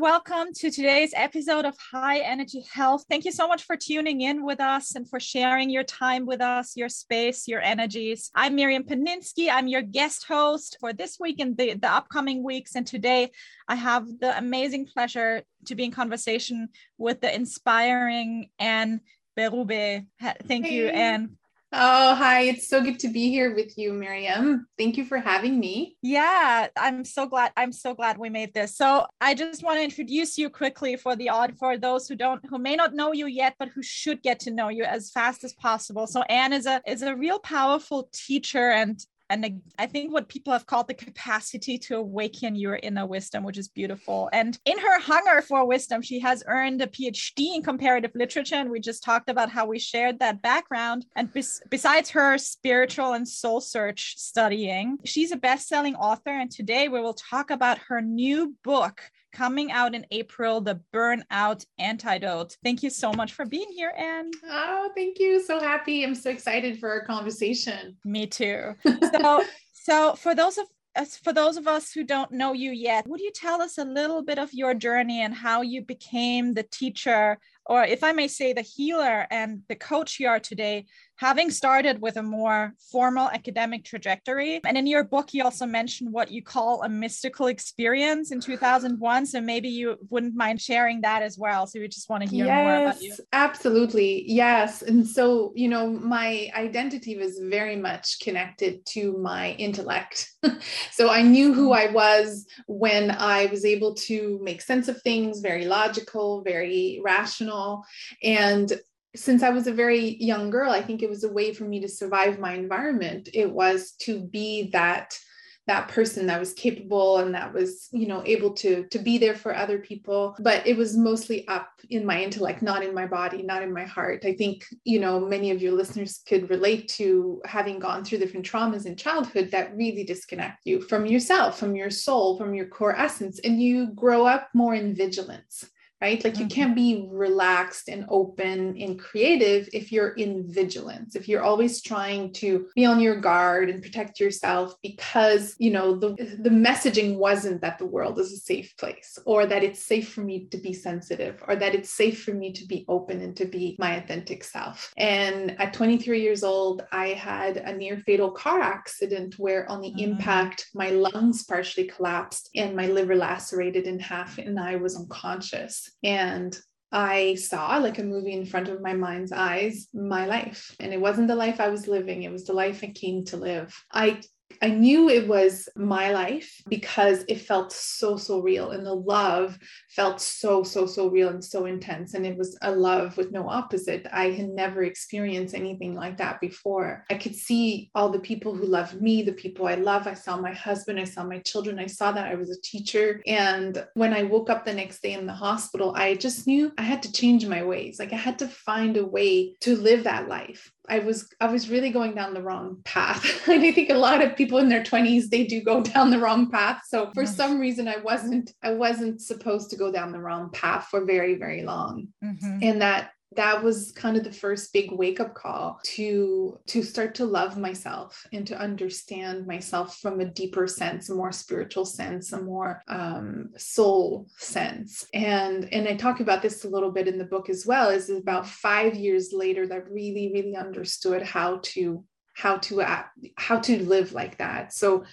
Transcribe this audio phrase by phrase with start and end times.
[0.00, 3.04] Welcome to today's episode of High Energy Health.
[3.10, 6.40] Thank you so much for tuning in with us and for sharing your time with
[6.40, 8.30] us, your space, your energies.
[8.34, 9.50] I'm Miriam Paninsky.
[9.52, 12.76] I'm your guest host for this week and the, the upcoming weeks.
[12.76, 13.30] And today
[13.68, 19.02] I have the amazing pleasure to be in conversation with the inspiring Anne
[19.38, 20.06] Berube.
[20.48, 20.76] Thank hey.
[20.76, 21.36] you, Anne,
[21.72, 22.42] Oh, hi.
[22.42, 24.66] It's so good to be here with you, Miriam.
[24.76, 25.96] Thank you for having me.
[26.02, 27.52] Yeah, I'm so glad.
[27.56, 28.76] I'm so glad we made this.
[28.76, 32.44] So I just want to introduce you quickly for the odd for those who don't
[32.46, 35.44] who may not know you yet, but who should get to know you as fast
[35.44, 36.08] as possible.
[36.08, 40.52] So Anne is a is a real powerful teacher and and I think what people
[40.52, 44.28] have called the capacity to awaken your inner wisdom, which is beautiful.
[44.32, 48.56] And in her hunger for wisdom, she has earned a PhD in comparative literature.
[48.56, 51.06] And we just talked about how we shared that background.
[51.14, 56.30] And bes- besides her spiritual and soul search studying, she's a best selling author.
[56.30, 59.00] And today we will talk about her new book
[59.32, 62.56] coming out in April, The Burnout Antidote.
[62.62, 64.30] Thank you so much for being here, Anne.
[64.48, 65.42] Oh, thank you.
[65.42, 66.04] So happy.
[66.04, 67.96] I'm so excited for our conversation.
[68.04, 68.74] Me too.
[69.20, 73.06] So, so for those of as for those of us who don't know you yet,
[73.06, 76.64] would you tell us a little bit of your journey and how you became the
[76.64, 80.86] teacher, or if I may say, the healer and the coach you are today,
[81.20, 84.58] having started with a more formal academic trajectory.
[84.64, 89.26] And in your book, you also mentioned what you call a mystical experience in 2001.
[89.26, 91.66] So maybe you wouldn't mind sharing that as well.
[91.66, 93.14] So we just want to hear yes, more about you.
[93.34, 94.24] Absolutely.
[94.32, 94.80] Yes.
[94.80, 100.26] And so, you know, my identity was very much connected to my intellect.
[100.90, 101.90] so I knew who mm-hmm.
[101.90, 107.84] I was when I was able to make sense of things, very logical, very rational.
[108.24, 108.72] And
[109.16, 111.80] since I was a very young girl, I think it was a way for me
[111.80, 113.28] to survive my environment.
[113.34, 115.18] It was to be that
[115.66, 119.34] that person that was capable and that was you know able to to be there
[119.34, 120.34] for other people.
[120.40, 123.84] But it was mostly up in my intellect not in my body not in my
[123.84, 124.24] heart.
[124.24, 128.46] I think you know many of your listeners could relate to having gone through different
[128.46, 132.96] traumas in childhood that really disconnect you from yourself from your soul from your core
[132.96, 133.38] essence.
[133.40, 135.70] And you grow up more in vigilance
[136.00, 136.22] right?
[136.24, 136.54] Like you mm-hmm.
[136.54, 142.32] can't be relaxed and open and creative if you're in vigilance, if you're always trying
[142.34, 147.60] to be on your guard and protect yourself because, you know, the, the messaging wasn't
[147.60, 150.72] that the world is a safe place or that it's safe for me to be
[150.72, 154.42] sensitive or that it's safe for me to be open and to be my authentic
[154.42, 154.92] self.
[154.96, 159.90] And at 23 years old, I had a near fatal car accident where on the
[159.90, 160.12] mm-hmm.
[160.12, 165.89] impact, my lungs partially collapsed and my liver lacerated in half and I was unconscious.
[166.02, 166.58] And
[166.92, 170.74] I saw, like a movie in front of my mind's eyes, my life.
[170.80, 173.36] And it wasn't the life I was living, it was the life I came to
[173.36, 173.74] live.
[173.92, 174.20] I
[174.62, 178.72] I knew it was my life because it felt so, so real.
[178.72, 182.14] And the love felt so, so, so real and so intense.
[182.14, 184.06] And it was a love with no opposite.
[184.12, 187.04] I had never experienced anything like that before.
[187.10, 190.06] I could see all the people who loved me, the people I love.
[190.06, 193.22] I saw my husband, I saw my children, I saw that I was a teacher.
[193.26, 196.82] And when I woke up the next day in the hospital, I just knew I
[196.82, 197.98] had to change my ways.
[197.98, 200.70] Like I had to find a way to live that life.
[200.90, 203.48] I was I was really going down the wrong path.
[203.48, 206.18] and I think a lot of people in their 20s they do go down the
[206.18, 206.82] wrong path.
[206.86, 210.88] So for some reason I wasn't I wasn't supposed to go down the wrong path
[210.90, 212.08] for very very long.
[212.22, 212.58] Mm-hmm.
[212.62, 217.14] And that that was kind of the first big wake up call to to start
[217.14, 222.32] to love myself and to understand myself from a deeper sense a more spiritual sense
[222.32, 227.18] a more um, soul sense and and i talk about this a little bit in
[227.18, 232.04] the book as well is about five years later that really really understood how to
[232.34, 235.04] how to act, how to live like that so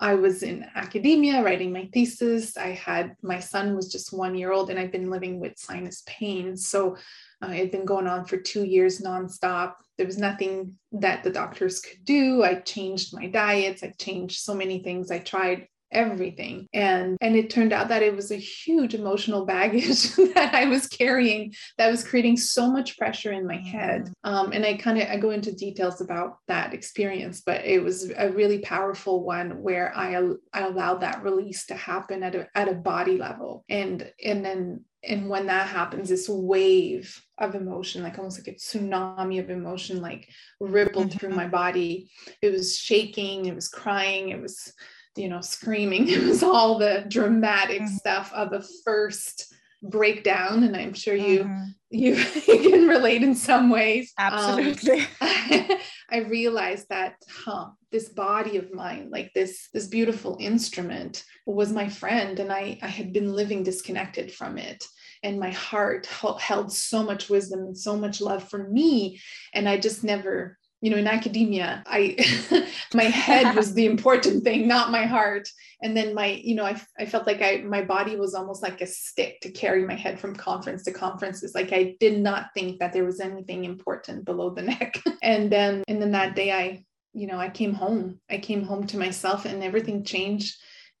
[0.00, 2.56] I was in academia writing my thesis.
[2.56, 6.02] I had my son was just one year old and I've been living with sinus
[6.06, 6.56] pain.
[6.56, 6.96] So
[7.42, 9.74] uh, it had been going on for two years nonstop.
[9.96, 12.42] There was nothing that the doctors could do.
[12.42, 13.82] I changed my diets.
[13.82, 15.10] I changed so many things.
[15.10, 20.14] I tried everything and and it turned out that it was a huge emotional baggage
[20.34, 24.30] that i was carrying that was creating so much pressure in my head mm.
[24.30, 28.10] um, and i kind of i go into details about that experience but it was
[28.16, 30.16] a really powerful one where i
[30.52, 34.84] i allowed that release to happen at a, at a body level and and then
[35.06, 40.00] and when that happens this wave of emotion like almost like a tsunami of emotion
[40.00, 40.28] like
[40.60, 41.18] rippled mm-hmm.
[41.18, 44.72] through my body it was shaking it was crying it was
[45.16, 47.94] you know screaming it was all the dramatic mm-hmm.
[47.94, 49.52] stuff of the first
[49.82, 51.64] breakdown and i'm sure you mm-hmm.
[51.90, 52.14] you,
[52.48, 55.78] you can relate in some ways um, absolutely um,
[56.10, 61.88] I realized that huh this body of mine like this this beautiful instrument was my
[61.88, 64.84] friend and i i had been living disconnected from it
[65.22, 69.20] and my heart held so much wisdom and so much love for me
[69.52, 72.14] and i just never you know in academia i
[72.94, 75.48] my head was the important thing not my heart.
[75.82, 78.80] And then my you know I, I felt like i my body was almost like
[78.82, 82.78] a stick to carry my head from conference to conferences like i did not think
[82.78, 85.02] that there was anything important below the neck.
[85.22, 86.84] And then and then that day i
[87.14, 88.20] you know i came home.
[88.30, 90.54] I came home to myself and everything changed.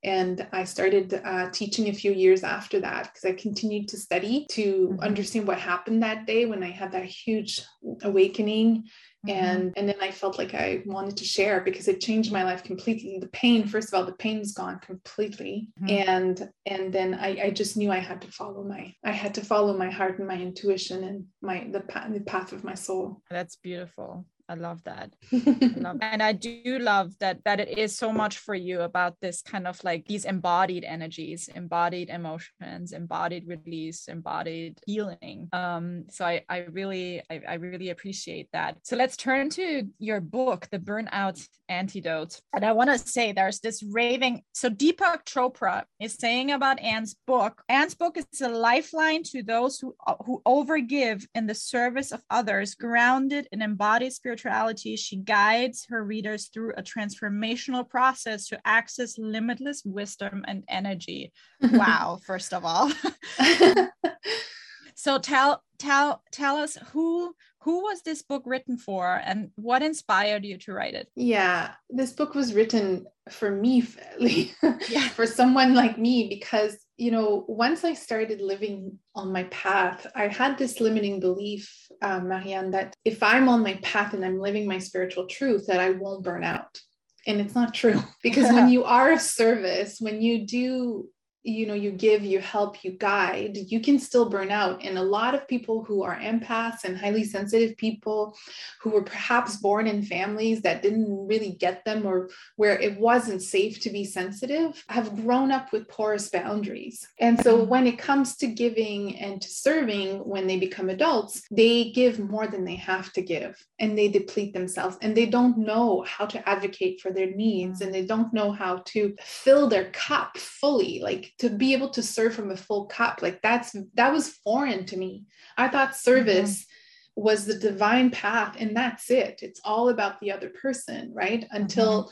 [0.04, 4.46] And I started uh, teaching a few years after that because I continued to study
[4.50, 5.00] to mm-hmm.
[5.00, 7.62] understand what happened that day when I had that huge
[8.02, 8.84] awakening.
[9.26, 9.38] Mm-hmm.
[9.38, 12.62] And, and then I felt like I wanted to share because it changed my life
[12.62, 13.18] completely.
[13.18, 15.68] The pain, first of all, the pain was gone completely.
[15.82, 16.10] Mm-hmm.
[16.10, 19.44] And and then I, I just knew I had to follow my I had to
[19.44, 23.22] follow my heart and my intuition and my the, path the path of my soul.
[23.30, 24.26] That's beautiful.
[24.48, 25.10] I love that.
[25.32, 29.16] I love, and I do love that that it is so much for you about
[29.20, 35.48] this kind of like these embodied energies, embodied emotions, embodied release, embodied healing.
[35.52, 38.76] Um, so I I really I, I really appreciate that.
[38.82, 42.38] So let's turn to your book, The Burnout Antidote.
[42.52, 44.42] And I want to say there's this raving.
[44.52, 47.62] So Deepak Chopra is saying about Anne's book.
[47.70, 49.94] Anne's book is a lifeline to those who
[50.26, 56.02] who overgive in the service of others, grounded in embodied spirituality spirituality, she guides her
[56.02, 61.32] readers through a transformational process to access limitless wisdom and energy.
[61.72, 62.90] wow, first of all.
[64.96, 70.44] so tell tell tell us who who was this book written for and what inspired
[70.44, 73.84] you to write it yeah this book was written for me
[74.20, 75.08] yeah.
[75.14, 80.28] for someone like me because you know once i started living on my path i
[80.28, 84.66] had this limiting belief uh, marianne that if i'm on my path and i'm living
[84.66, 86.78] my spiritual truth that i won't burn out.
[87.26, 91.08] And it's not true because when you are of service when you do
[91.44, 94.84] you know you give you help you guide you can still burn out.
[94.84, 98.36] And a lot of people who are empaths and highly sensitive people
[98.80, 103.42] who were perhaps born in families that didn't really get them or where it wasn't
[103.42, 107.06] safe to be sensitive have grown up with porous boundaries.
[107.20, 107.70] And so mm-hmm.
[107.70, 112.46] when it comes to giving and to serving when they become adults they give more
[112.46, 116.48] than they have to give and they deplete themselves and they don't know how to
[116.48, 121.00] advocate for their needs and they don't know how to fill their cup fully.
[121.02, 124.86] Like to be able to serve from a full cup like that's that was foreign
[124.86, 125.24] to me.
[125.56, 127.22] I thought service mm-hmm.
[127.22, 129.40] was the divine path and that's it.
[129.42, 131.44] It's all about the other person right?
[131.50, 132.10] Until mm-hmm.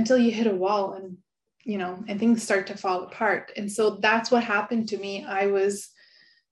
[0.00, 1.18] until you hit a wall and
[1.64, 3.52] you know and things start to fall apart.
[3.56, 5.24] And so that's what happened to me.
[5.24, 5.88] I was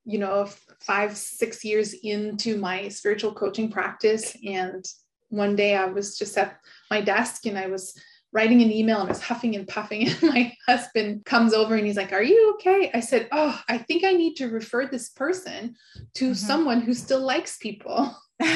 [0.05, 0.49] you know
[0.81, 4.85] five six years into my spiritual coaching practice and
[5.29, 6.59] one day i was just at
[6.91, 7.95] my desk and i was
[8.33, 10.09] writing an email and I was huffing and puffing.
[10.23, 12.91] And my husband comes over and he's like, Are you okay?
[12.95, 15.75] I said, Oh, I think I need to refer this person
[16.15, 16.35] to mm-hmm.
[16.35, 18.15] someone who still likes people.
[18.41, 18.55] like,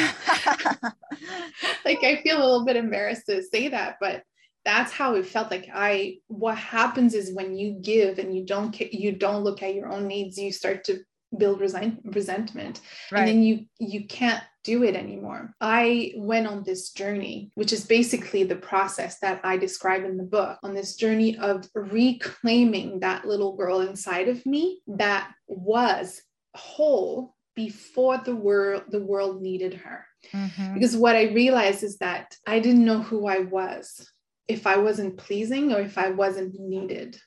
[2.03, 4.23] I feel a little bit embarrassed to say that, but
[4.65, 8.81] that's how it felt like i what happens is when you give and you don't
[8.81, 11.01] you don't look at your own needs you start to
[11.39, 13.21] build resent, resentment right.
[13.21, 17.87] and then you you can't do it anymore i went on this journey which is
[17.87, 23.27] basically the process that i describe in the book on this journey of reclaiming that
[23.27, 26.23] little girl inside of me that was
[26.55, 30.75] whole before the world the world needed her mm-hmm.
[30.75, 34.11] because what i realized is that i didn't know who i was
[34.49, 37.21] if i wasn't pleasing or if i wasn't needed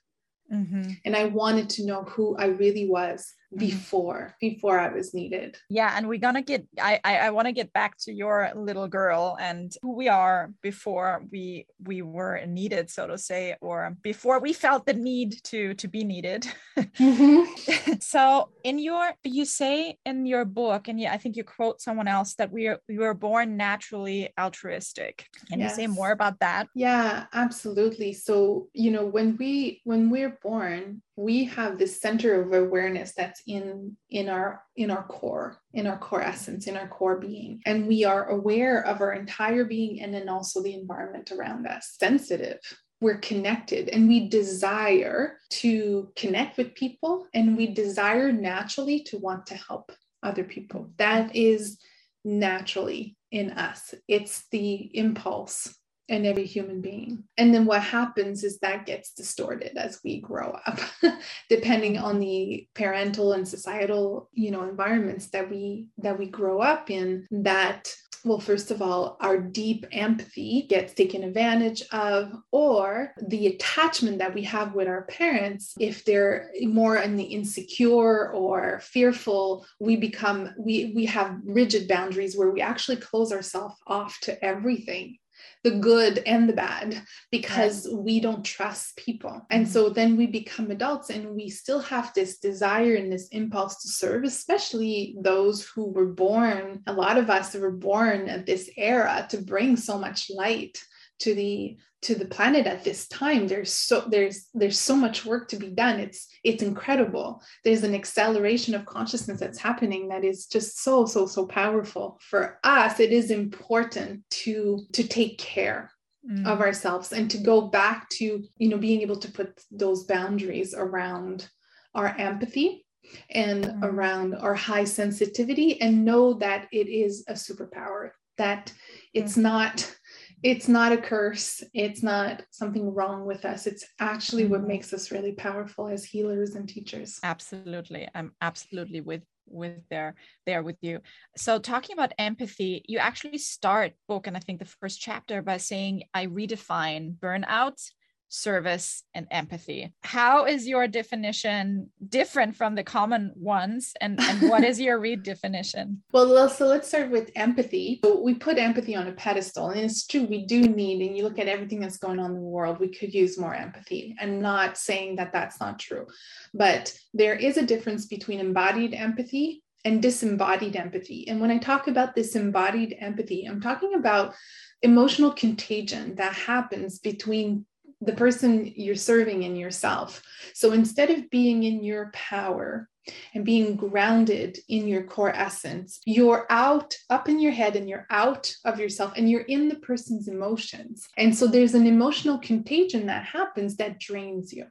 [0.51, 0.89] mm-hmm.
[1.05, 3.33] and i wanted to know who i really was.
[3.55, 5.57] Before before I was needed.
[5.69, 8.87] Yeah, and we're gonna get I I, I want to get back to your little
[8.87, 14.39] girl and who we are before we we were needed, so to say, or before
[14.39, 16.47] we felt the need to to be needed.
[16.77, 17.93] Mm-hmm.
[17.99, 22.07] so in your you say in your book, and yeah, I think you quote someone
[22.07, 25.25] else that we are we were born naturally altruistic.
[25.49, 25.71] Can yes.
[25.71, 26.67] you say more about that?
[26.75, 28.11] Yeah, absolutely.
[28.13, 33.41] So you know when we when we're born we have this center of awareness that's
[33.47, 37.59] in in our in our core in our core essence in our core being.
[37.65, 41.95] And we are aware of our entire being and then also the environment around us.
[41.99, 42.59] Sensitive.
[43.01, 43.89] We're connected.
[43.89, 47.27] And we desire to connect with people.
[47.33, 49.91] And we desire naturally to want to help
[50.23, 50.91] other people.
[50.97, 51.79] That is
[52.23, 53.93] naturally in us.
[54.07, 55.76] It's the impulse
[56.09, 57.23] in every human being.
[57.37, 60.79] And then what happens is that gets distorted as we grow up,
[61.49, 66.89] depending on the parental and societal, you know, environments that we that we grow up
[66.89, 73.47] in that well, first of all, our deep empathy gets taken advantage of, or the
[73.47, 79.65] attachment that we have with our parents, if they're more in the insecure or fearful,
[79.79, 85.17] we become, we, we have rigid boundaries where we actually close ourselves off to everything
[85.63, 87.93] the good and the bad because yes.
[87.93, 89.45] we don't trust people.
[89.49, 89.71] And mm-hmm.
[89.71, 93.87] so then we become adults and we still have this desire and this impulse to
[93.89, 99.25] serve, especially those who were born, a lot of us were born at this era
[99.29, 100.77] to bring so much light
[101.19, 105.47] to the to the planet at this time there's so there's there's so much work
[105.47, 110.45] to be done it's it's incredible there's an acceleration of consciousness that's happening that is
[110.45, 115.91] just so so so powerful for us it is important to to take care
[116.29, 116.45] mm.
[116.45, 120.75] of ourselves and to go back to you know being able to put those boundaries
[120.75, 121.49] around
[121.95, 122.85] our empathy
[123.31, 123.83] and mm.
[123.83, 128.71] around our high sensitivity and know that it is a superpower that
[129.13, 129.43] it's mm.
[129.43, 129.97] not
[130.43, 131.63] it's not a curse.
[131.73, 133.65] It's not something wrong with us.
[133.65, 134.67] It's actually what mm-hmm.
[134.69, 137.19] makes us really powerful as healers and teachers.
[137.23, 138.07] Absolutely.
[138.13, 140.15] I'm absolutely with with there
[140.45, 140.99] there with you.
[141.37, 145.57] So talking about empathy you actually start book and i think the first chapter by
[145.57, 147.81] saying i redefine burnout
[148.29, 149.93] service and empathy.
[150.01, 155.97] How is your definition different from the common ones and, and what is your redefinition
[156.11, 157.99] well so let's start with empathy.
[158.03, 161.23] So we put empathy on a pedestal and it's true we do need and you
[161.23, 164.15] look at everything that's going on in the world we could use more empathy.
[164.19, 166.07] I'm not saying that that's not true
[166.53, 171.27] but there is a difference between embodied empathy and disembodied empathy.
[171.27, 174.35] And when i talk about this embodied empathy i'm talking about
[174.81, 177.65] emotional contagion that happens between
[178.01, 180.21] the person you're serving in yourself.
[180.53, 182.87] So instead of being in your power
[183.33, 188.05] and being grounded in your core essence, you're out, up in your head, and you're
[188.09, 191.07] out of yourself and you're in the person's emotions.
[191.17, 194.65] And so there's an emotional contagion that happens that drains you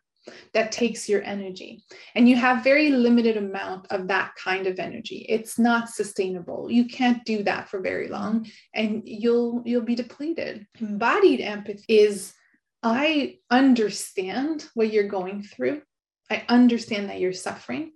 [0.54, 5.25] that takes your energy and you have very limited amount of that kind of energy
[5.28, 10.66] it's not sustainable you can't do that for very long and you'll you'll be depleted
[10.80, 12.35] embodied empathy is
[12.87, 15.83] I understand what you're going through.
[16.31, 17.90] I understand that you're suffering,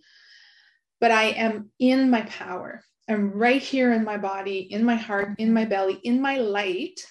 [1.01, 2.83] but I am in my power.
[3.09, 7.07] I'm right here in my body, in my heart, in my belly, in my light.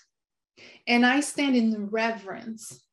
[0.88, 2.84] And I stand in reverence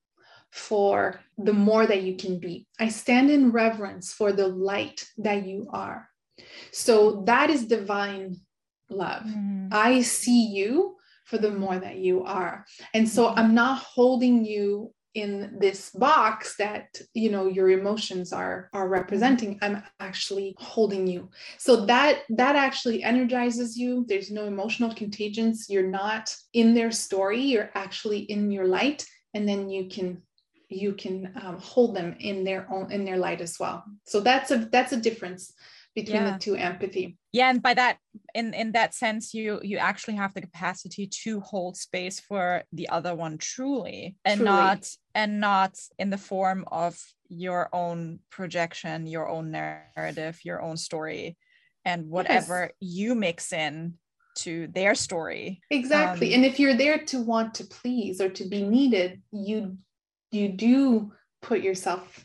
[0.53, 2.69] for the more that you can be.
[2.79, 6.09] I stand in reverence for the light that you are.
[6.71, 8.37] So that is divine
[8.89, 9.25] love.
[9.25, 9.69] Mm.
[9.73, 10.96] I see you
[11.27, 12.65] for the more that you are.
[12.95, 18.69] And so I'm not holding you in this box that you know your emotions are
[18.75, 19.59] are representing.
[19.63, 21.31] I'm actually holding you.
[21.57, 24.05] So that that actually energizes you.
[24.09, 25.67] There's no emotional contagions.
[25.71, 27.41] You're not in their story.
[27.41, 29.07] You're actually in your light.
[29.33, 30.23] And then you can
[30.69, 33.85] you can um, hold them in their own in their light as well.
[34.05, 35.55] So that's a that's a difference
[35.97, 36.33] between yeah.
[36.33, 37.97] the two empathy yeah and by that
[38.35, 42.89] in in that sense you you actually have the capacity to hold space for the
[42.91, 44.53] other one truly and truly.
[44.53, 50.77] not and not in the form of your own projection your own narrative your own
[50.77, 51.37] story
[51.87, 52.93] and whatever yes.
[52.95, 53.95] you mix in
[54.35, 58.45] to their story exactly um, and if you're there to want to please or to
[58.45, 59.79] be needed you
[60.31, 61.11] you do
[61.41, 62.23] put yourself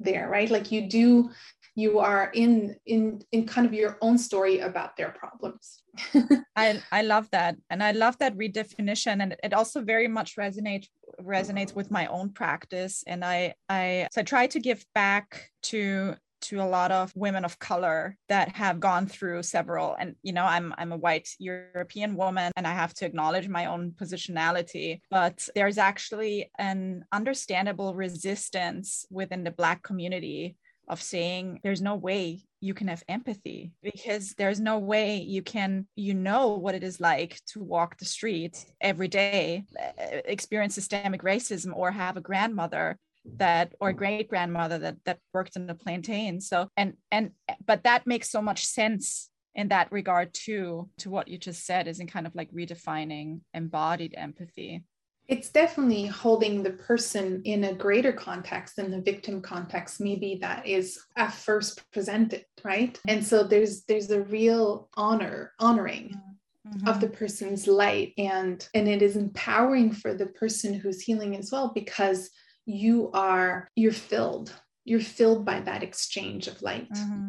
[0.00, 1.30] there right like you do
[1.74, 5.82] you are in in in kind of your own story about their problems.
[6.56, 7.56] I i love that.
[7.70, 9.22] And i love that redefinition.
[9.22, 10.88] And it also very much resonates
[11.20, 13.04] resonates with my own practice.
[13.06, 17.44] And i i so i try to give back to to a lot of women
[17.44, 19.94] of color that have gone through several.
[19.98, 23.64] And you know i'm i'm a white european woman and i have to acknowledge my
[23.66, 25.00] own positionality.
[25.10, 30.56] But there's actually an understandable resistance within the black community
[30.88, 35.86] of saying there's no way you can have empathy because there's no way you can
[35.96, 41.22] you know what it is like to walk the street every day uh, experience systemic
[41.22, 46.40] racism or have a grandmother that or great grandmother that that worked in the plantain.
[46.40, 47.32] So and and
[47.64, 51.86] but that makes so much sense in that regard too to what you just said
[51.86, 54.82] is in kind of like redefining embodied empathy
[55.28, 60.66] it's definitely holding the person in a greater context than the victim context maybe that
[60.66, 66.20] is at first presented right and so there's there's a real honor honoring
[66.66, 66.88] mm-hmm.
[66.88, 71.50] of the person's light and and it is empowering for the person who's healing as
[71.52, 72.30] well because
[72.66, 74.52] you are you're filled
[74.84, 77.28] you're filled by that exchange of light mm-hmm.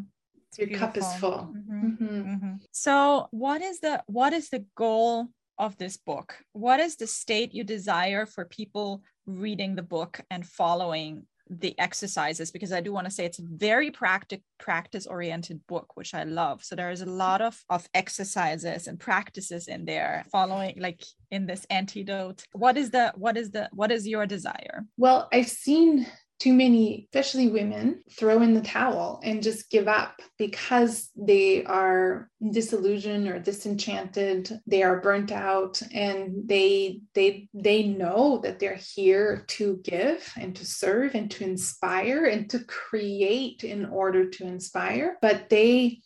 [0.57, 0.87] your Beautiful.
[0.87, 1.87] cup is full mm-hmm.
[1.87, 2.33] mm-hmm.
[2.33, 2.53] Mm-hmm.
[2.71, 6.35] so what is the what is the goal of this book.
[6.53, 12.51] What is the state you desire for people reading the book and following the exercises?
[12.51, 16.23] Because i do want to say it's a very practic practice oriented book which i
[16.23, 16.63] love.
[16.63, 21.45] So there is a lot of of exercises and practices in there following like in
[21.45, 22.43] this antidote.
[22.53, 24.85] What is the what is the what is your desire?
[24.97, 26.07] Well i've seen
[26.43, 32.29] too many, especially women, throw in the towel and just give up because they are
[32.51, 34.59] disillusioned or disenchanted.
[34.67, 40.53] They are burnt out, and they they they know that they're here to give and
[40.57, 46.01] to serve and to inspire and to create in order to inspire, but they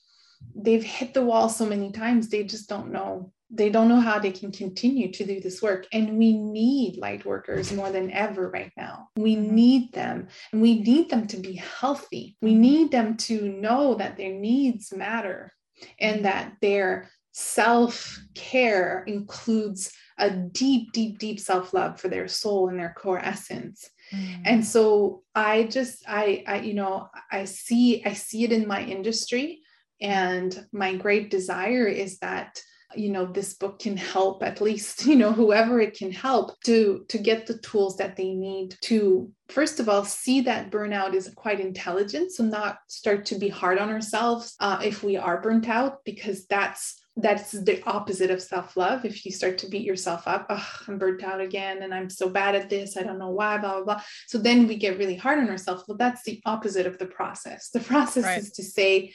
[0.56, 4.20] they've hit the wall so many times they just don't know they don't know how
[4.20, 5.88] they can continue to do this work.
[5.94, 9.08] And we need light workers more than ever right now.
[9.16, 9.56] We mm-hmm.
[9.56, 12.38] need them and we need them to be healthy.
[12.42, 12.62] We mm-hmm.
[12.62, 15.54] need them to know that their needs matter
[16.00, 22.68] and that their self care includes a deep, deep, deep self love for their soul
[22.68, 23.88] and their core essence.
[24.13, 24.42] Mm.
[24.46, 28.84] And so I just, I, I, you know, I see, I see it in my
[28.84, 29.62] industry.
[30.01, 32.60] And my great desire is that
[32.96, 37.06] you know this book can help at least you know whoever it can help to
[37.10, 41.32] to get the tools that they need to first of all see that burnout is
[41.36, 45.67] quite intelligent so not start to be hard on ourselves uh, if we are burnt
[45.67, 49.04] out because that's that's the opposite of self-love.
[49.04, 52.30] If you start to beat yourself up oh, i'm burnt out again and i'm so
[52.30, 55.15] bad at this i don't know why blah blah blah so then we get really
[55.15, 55.84] hard on ourselves.
[55.88, 57.69] Well that's the opposite of the process.
[57.69, 58.39] The process right.
[58.39, 59.13] is to say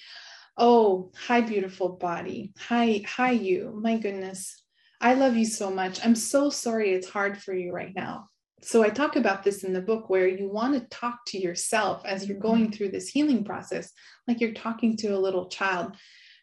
[0.59, 2.53] Oh, hi, beautiful body.
[2.69, 3.73] Hi, hi, you.
[3.75, 4.63] My goodness.
[5.01, 6.05] I love you so much.
[6.05, 8.27] I'm so sorry it's hard for you right now.
[8.61, 12.03] So I talk about this in the book where you want to talk to yourself
[12.05, 12.73] as you're going mm-hmm.
[12.73, 13.91] through this healing process,
[14.29, 15.97] like you're talking to a little child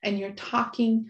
[0.04, 1.06] and you're talking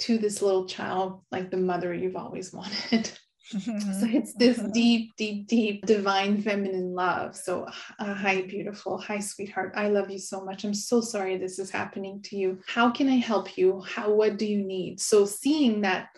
[0.00, 3.10] to this little child like the mother you've always wanted.
[3.50, 7.36] So it's this deep, deep, deep divine feminine love.
[7.36, 7.66] So,
[7.98, 8.98] uh, hi, beautiful.
[8.98, 9.72] Hi, sweetheart.
[9.76, 10.64] I love you so much.
[10.64, 12.60] I'm so sorry this is happening to you.
[12.66, 13.80] How can I help you?
[13.80, 15.00] How, what do you need?
[15.00, 16.08] So, seeing that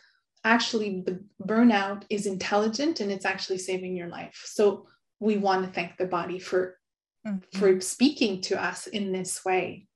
[0.45, 4.43] actually the burnout is intelligent and it's actually saving your life.
[4.45, 4.87] So,
[5.23, 6.79] we want to thank the body for
[7.27, 7.59] mm-hmm.
[7.59, 9.87] for speaking to us in this way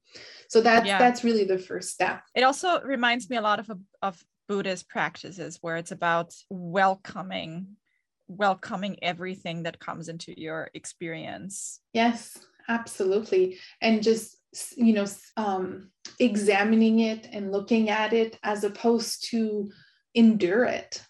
[0.49, 0.99] so that's yeah.
[0.99, 3.70] that's really the first step it also reminds me a lot of
[4.03, 7.76] of Buddhist practices where it's about welcoming
[8.28, 11.80] welcoming everything that comes into your experience.
[11.92, 13.59] Yes, absolutely.
[13.80, 14.37] And just
[14.76, 15.06] you know
[15.37, 19.70] um, examining it and looking at it as opposed to
[20.14, 21.02] endure it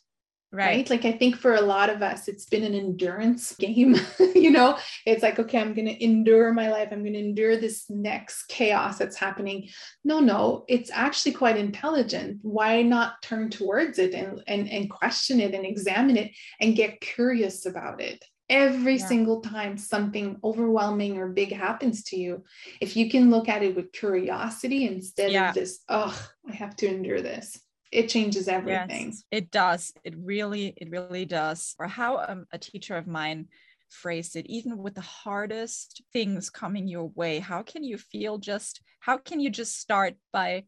[0.52, 0.66] right.
[0.66, 0.90] right.
[0.90, 3.96] Like I think for a lot of us, it's been an endurance game.
[4.34, 6.88] you know, it's like, okay, I'm going to endure my life.
[6.92, 9.68] I'm going to endure this next chaos that's happening.
[10.04, 12.38] No, no, it's actually quite intelligent.
[12.42, 17.00] Why not turn towards it and, and, and question it and examine it and get
[17.00, 18.24] curious about it?
[18.48, 19.06] Every yeah.
[19.06, 22.44] single time something overwhelming or big happens to you,
[22.80, 25.48] if you can look at it with curiosity instead yeah.
[25.48, 26.16] of this, oh,
[26.48, 27.58] I have to endure this
[27.92, 29.06] it changes everything.
[29.06, 29.92] Yes, it does.
[30.04, 31.74] It really it really does.
[31.78, 33.48] Or how um, a teacher of mine
[33.88, 38.80] phrased it even with the hardest things coming your way how can you feel just
[38.98, 40.64] how can you just start by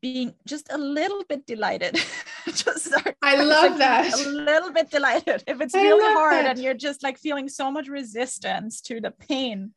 [0.00, 1.98] being just a little bit delighted?
[2.46, 4.14] Just start i love that.
[4.14, 5.42] a little bit delighted.
[5.48, 6.50] If it's I really hard that.
[6.50, 9.72] and you're just like feeling so much resistance to the pain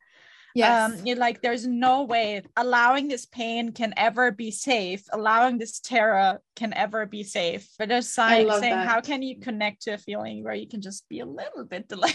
[0.54, 0.92] Yes.
[0.92, 5.04] Um, you're like, there's no way allowing this pain can ever be safe.
[5.12, 7.68] Allowing this terror can ever be safe.
[7.78, 11.08] But just saying, saying how can you connect to a feeling where you can just
[11.08, 12.14] be a little bit delayed?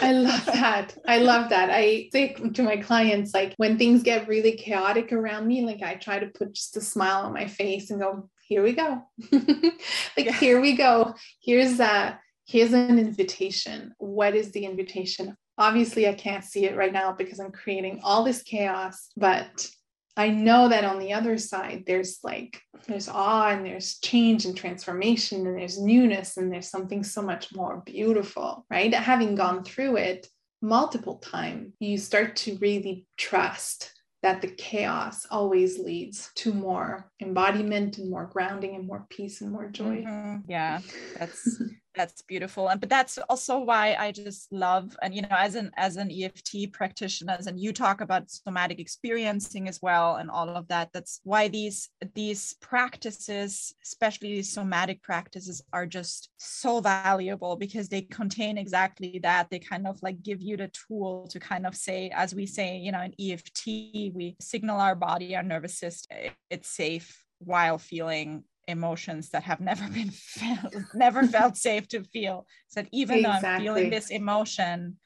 [0.00, 0.96] I love that.
[1.06, 1.70] I love that.
[1.70, 5.94] I say to my clients, like when things get really chaotic around me, like I
[5.94, 9.02] try to put just a smile on my face and go, here we go.
[9.32, 10.32] like, yeah.
[10.32, 11.14] here we go.
[11.40, 13.94] Here's a Here's an invitation.
[13.98, 15.36] What is the invitation?
[15.58, 19.68] Obviously, I can't see it right now because I'm creating all this chaos, but
[20.16, 24.56] I know that on the other side, there's like, there's awe and there's change and
[24.56, 28.92] transformation and there's newness and there's something so much more beautiful, right?
[28.92, 30.26] Having gone through it
[30.60, 37.98] multiple times, you start to really trust that the chaos always leads to more embodiment
[37.98, 40.04] and more grounding and more peace and more joy.
[40.06, 40.50] Mm-hmm.
[40.50, 40.80] Yeah,
[41.18, 41.60] that's
[41.94, 42.68] that's beautiful.
[42.68, 46.10] And but that's also why i just love and you know as an as an
[46.10, 51.20] eft practitioners and you talk about somatic experiencing as well and all of that that's
[51.24, 58.58] why these these practices especially these somatic practices are just so valuable because they contain
[58.58, 59.48] exactly that.
[59.50, 62.76] They kind of like give you the tool to kind of say as we say
[62.76, 66.18] you know in eft we signal our body our nervous system
[66.50, 72.46] it's safe while feeling emotions that have never been felt, never felt safe to feel.
[72.68, 73.40] So that even exactly.
[73.40, 74.96] though I'm feeling this emotion,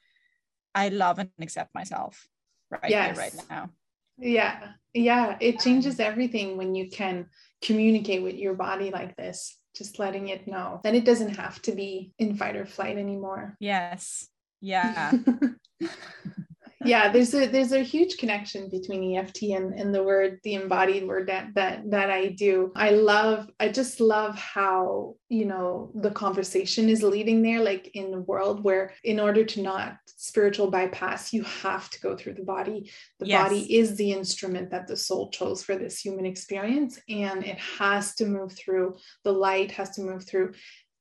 [0.75, 2.29] I love and accept myself
[2.71, 3.17] right yes.
[3.17, 3.71] right now.
[4.19, 4.73] Yeah.
[4.95, 5.37] Yeah.
[5.41, 7.27] It changes everything when you can
[7.63, 11.73] communicate with your body like this, just letting it know that it doesn't have to
[11.73, 13.57] be in fight or flight anymore.
[13.61, 14.29] Yes.
[14.61, 15.13] Yeah.
[16.87, 21.07] yeah there's a there's a huge connection between eft and, and the word the embodied
[21.07, 22.73] word that that that i do.
[22.77, 28.11] I love i just love how you know the conversation is leading there like in
[28.11, 32.45] the world where in order to not spiritual bypass you have to go through the
[32.45, 32.91] body.
[33.21, 33.43] The yes.
[33.43, 38.15] body is the instrument that the soul chose for this human experience and it has
[38.17, 40.53] to move through the light has to move through.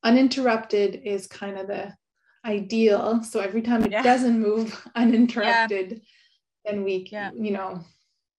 [0.04, 1.94] Uninterrupted is kind of the
[2.46, 3.24] ideal.
[3.24, 4.04] So every time it yeah.
[4.04, 5.98] doesn't move uninterrupted, yeah.
[6.72, 7.32] then we, yeah.
[7.34, 7.84] you know,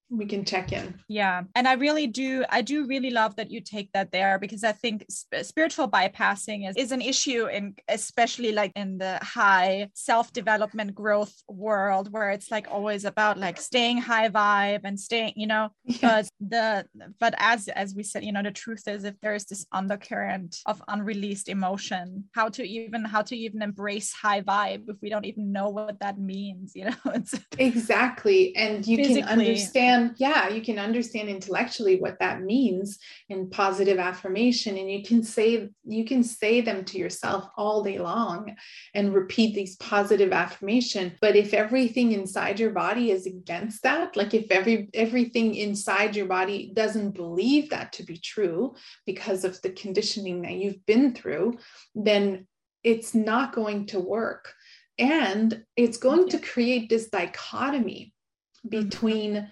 [0.09, 3.61] we can check in yeah and i really do i do really love that you
[3.61, 8.53] take that there because i think sp- spiritual bypassing is, is an issue in especially
[8.53, 14.29] like in the high self-development growth world where it's like always about like staying high
[14.29, 15.97] vibe and staying you know yeah.
[16.01, 16.85] but the
[17.19, 20.59] but as as we said you know the truth is if there is this undercurrent
[20.67, 25.25] of unreleased emotion how to even how to even embrace high vibe if we don't
[25.25, 30.49] even know what that means you know it's exactly and you can understand understand, yeah,
[30.49, 34.77] you can understand intellectually what that means in positive affirmation.
[34.77, 38.55] And you can say, you can say them to yourself all day long
[38.95, 41.13] and repeat these positive affirmation.
[41.21, 46.27] But if everything inside your body is against that, like if every everything inside your
[46.27, 48.75] body doesn't believe that to be true
[49.07, 51.59] because of the conditioning that you've been through,
[51.95, 52.47] then
[52.85, 54.55] it's not going to work.
[54.99, 58.15] And it's going to create this dichotomy
[58.67, 58.69] mm-hmm.
[58.69, 59.51] between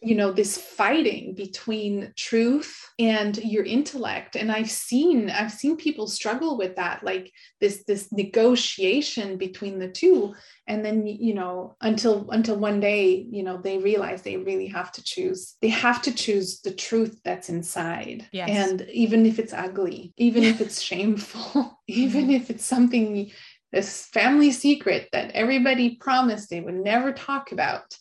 [0.00, 4.36] you know this fighting between truth and your intellect.
[4.36, 9.88] And i've seen i've seen people struggle with that like this this negotiation between the
[9.88, 10.34] two.
[10.68, 14.92] And then you know until until one day you know they realize they really have
[14.92, 18.28] to choose they have to choose the truth that's inside.
[18.32, 18.50] Yes.
[18.50, 23.30] and even if it's ugly even if it's shameful even if it's something
[23.72, 27.96] this family secret that everybody promised they would never talk about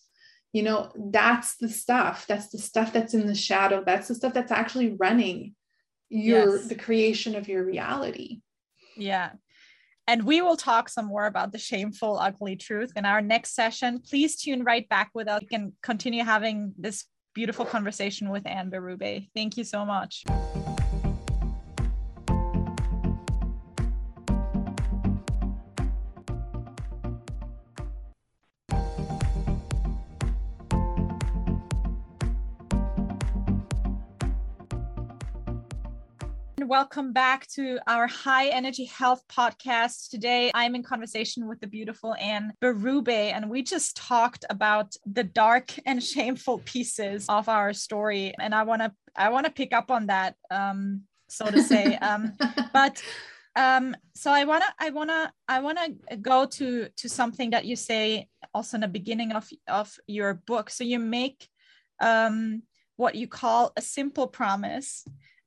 [0.56, 2.26] you know that's the stuff.
[2.28, 3.84] That's the stuff that's in the shadow.
[3.86, 5.54] That's the stuff that's actually running
[6.08, 6.68] your yes.
[6.68, 8.40] the creation of your reality.
[8.96, 9.32] Yeah.
[10.08, 14.00] And we will talk some more about the shameful ugly truth in our next session.
[14.00, 15.42] Please tune right back with us.
[15.42, 19.28] We can continue having this beautiful conversation with anne berube.
[19.36, 20.24] Thank you so much
[36.76, 40.10] welcome back to our High Energy Health podcast.
[40.10, 45.24] Today, I'm in conversation with the beautiful Anne Berube, and we just talked about the
[45.24, 48.36] dark and shameful pieces of our story.
[48.42, 51.96] And I want to I want to pick up on that, um, so to say.
[51.96, 52.34] Um,
[52.74, 53.02] but
[53.56, 55.88] um, so I wanna I wanna I wanna
[56.22, 60.70] go to to something that you say also in the beginning of of your book.
[60.70, 61.48] So you make
[62.02, 62.64] um,
[62.98, 65.06] what you call a simple promise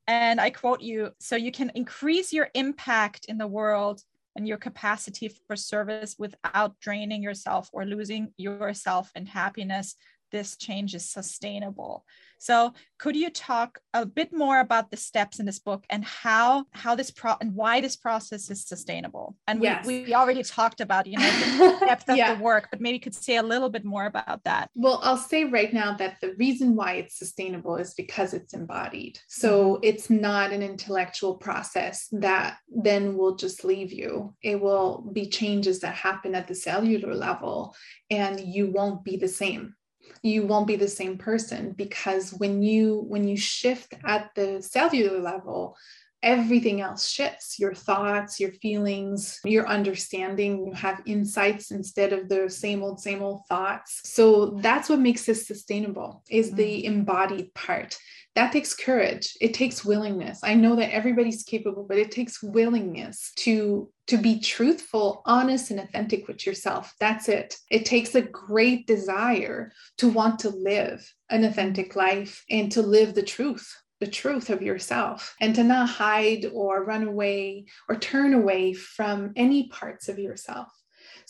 [0.09, 4.03] and I quote you so you can increase your impact in the world
[4.35, 9.94] and your capacity for service without draining yourself or losing yourself and happiness
[10.31, 12.05] this change is sustainable.
[12.38, 16.64] So, could you talk a bit more about the steps in this book and how
[16.71, 19.37] how this pro and why this process is sustainable?
[19.47, 19.87] And yes.
[19.87, 22.35] we, we already talked about you know the depth of yeah.
[22.35, 24.71] the work, but maybe you could say a little bit more about that.
[24.75, 29.19] Well, I'll say right now that the reason why it's sustainable is because it's embodied.
[29.29, 29.81] So mm-hmm.
[29.83, 34.35] it's not an intellectual process that then will just leave you.
[34.43, 37.75] It will be changes that happen at the cellular level,
[38.11, 39.75] and you won't be the same
[40.23, 45.18] you won't be the same person because when you when you shift at the cellular
[45.21, 45.77] level
[46.23, 47.59] everything else shifts.
[47.59, 53.23] Your thoughts your feelings your understanding you have insights instead of the same old same
[53.23, 54.01] old thoughts.
[54.05, 56.92] So that's what makes this sustainable is the mm-hmm.
[56.92, 57.97] embodied part
[58.35, 59.37] that takes courage.
[59.41, 60.41] It takes willingness.
[60.45, 65.81] I know that everybody's capable but it takes willingness to to be truthful honest and
[65.81, 66.95] authentic with yourself.
[66.99, 67.57] That's it.
[67.71, 73.14] It takes a great desire to want to live an authentic life and to live
[73.14, 78.33] the truth the truth of yourself and to not hide or run away or turn
[78.33, 80.69] away from any parts of yourself.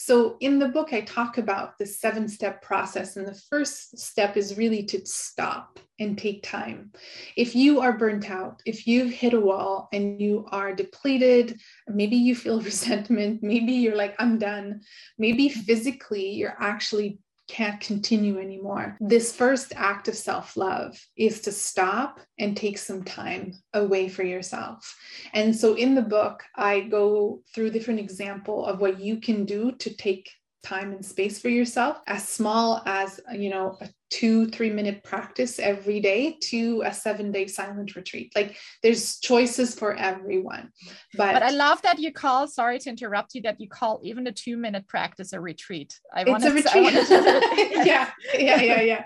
[0.01, 3.17] So, in the book, I talk about the seven step process.
[3.17, 6.93] And the first step is really to stop and take time.
[7.35, 11.59] If you are burnt out, if you've hit a wall and you are depleted,
[11.89, 14.83] maybe you feel resentment, maybe you're like, I'm done,
[15.19, 18.97] maybe physically you're actually can't continue anymore.
[19.01, 24.23] This first act of self love is to stop and take some time away for
[24.23, 24.95] yourself.
[25.33, 29.73] And so in the book, I go through different example of what you can do
[29.73, 30.31] to take
[30.63, 35.59] time and space for yourself as small as you know a two three minute practice
[35.59, 38.33] every day to a seven day silent retreat.
[38.35, 40.71] Like there's choices for everyone
[41.15, 44.27] but, but i love that you call sorry to interrupt you that you call even
[44.27, 45.99] a two minute practice a retreat.
[46.15, 46.51] I want to
[47.85, 49.05] yeah yeah yeah yeah.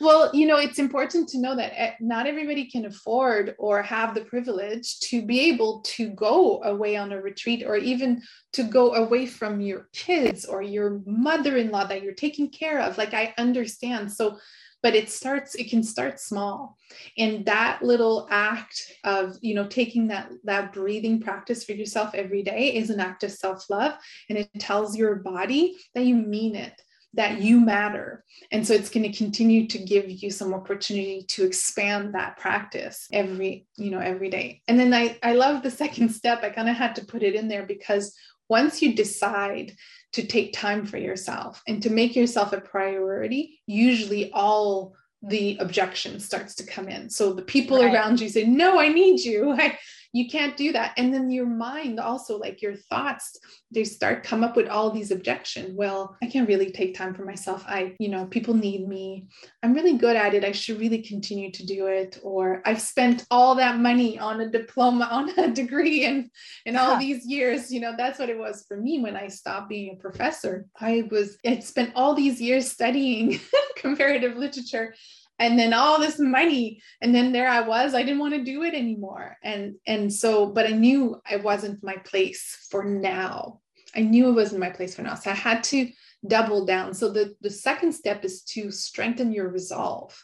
[0.00, 4.14] Well you know it's important to know that eh, not everybody can afford or have
[4.14, 8.94] the privilege to be able to go away on a retreat or even to go
[8.94, 12.96] away from your kids or your mother-in-law that you're taking care of.
[12.96, 14.12] Like i understand.
[14.12, 14.38] So so
[14.82, 16.76] but it starts it can start small.
[17.16, 22.42] And that little act of you know taking that that breathing practice for yourself every
[22.42, 23.94] day is an act of self-love
[24.28, 26.80] and it tells your body that you mean it
[27.14, 28.24] that you matter.
[28.50, 33.06] And so it's going to continue to give you some opportunity to expand that practice
[33.12, 34.60] every you know every day.
[34.68, 36.42] And then i i love the second step.
[36.42, 38.14] I kind of had to put it in there because
[38.48, 39.72] once you decide
[40.14, 46.20] to take time for yourself and to make yourself a priority, usually all the objection
[46.20, 47.10] starts to come in.
[47.10, 47.92] So the people right.
[47.92, 49.52] around you say, No, I need you.
[49.58, 49.76] I,
[50.14, 50.92] you can't do that.
[50.96, 53.36] And then your mind also like your thoughts
[53.72, 55.72] they start come up with all these objections.
[55.74, 57.64] Well i can't really take time for myself.
[57.66, 59.26] I you know people need me.
[59.62, 60.44] I'm really good at it.
[60.44, 62.20] I should really continue to do it.
[62.22, 66.30] Or i've spent all that money on a diploma on a degree and
[66.64, 67.72] in all these years.
[67.72, 70.66] You know that's what it was for me when i stopped being a professor.
[70.80, 73.40] I was i spent all these years studying
[73.76, 74.94] comparative literature
[75.38, 78.62] and then all this money and then there i was i didn't want to do
[78.62, 79.36] it anymore.
[79.42, 83.60] And and so but i knew i wasn't my place for now.
[83.96, 85.90] I knew it wasn't my place for now so i had to
[86.26, 86.94] double down.
[86.94, 90.16] So the the second step is to strengthen your resolve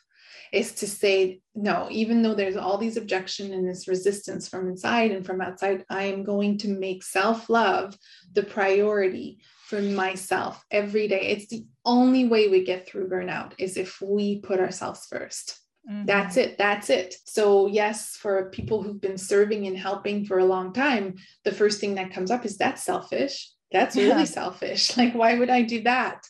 [0.52, 5.12] is to say no even though there's all these objection and this resistance from inside
[5.12, 7.96] and from outside i am going to make self-love
[8.32, 9.38] the priority
[9.70, 11.28] for myself every day.
[11.28, 15.54] It's the only way we get through burnout is if we put ourselves 1st
[15.88, 16.06] mm-hmm.
[16.06, 16.58] That's it.
[16.58, 17.14] That's it.
[17.24, 21.80] So, yes, for people who've been serving and helping for a long time, the first
[21.80, 23.48] thing that comes up is that's selfish.
[23.70, 24.06] That's yeah.
[24.08, 24.96] really selfish.
[24.96, 26.26] Like, why would I do that?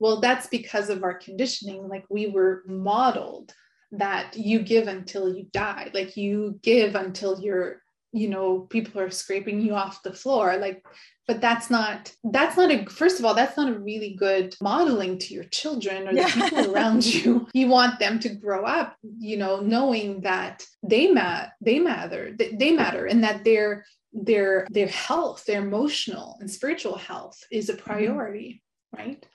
[0.00, 1.88] Well, that's because of our conditioning.
[1.88, 3.52] Like, we were modeled
[3.92, 9.10] that you give until you die, like, you give until you're you know people are
[9.10, 10.84] scraping you off the floor like
[11.26, 15.18] but that's not that's not a first of all that's not a really good modeling
[15.18, 19.36] to your children or the people around you you want them to grow up you
[19.36, 25.44] know knowing that they mat they matter they matter and that their their their health
[25.44, 27.84] their emotional and spiritual health is a mm-hmm.
[27.84, 28.62] priority
[28.94, 29.06] mm-hmm.
[29.06, 29.26] right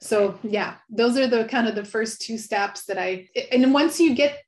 [0.00, 4.00] so yeah those are the kind of the first two steps that i and once
[4.00, 4.42] you get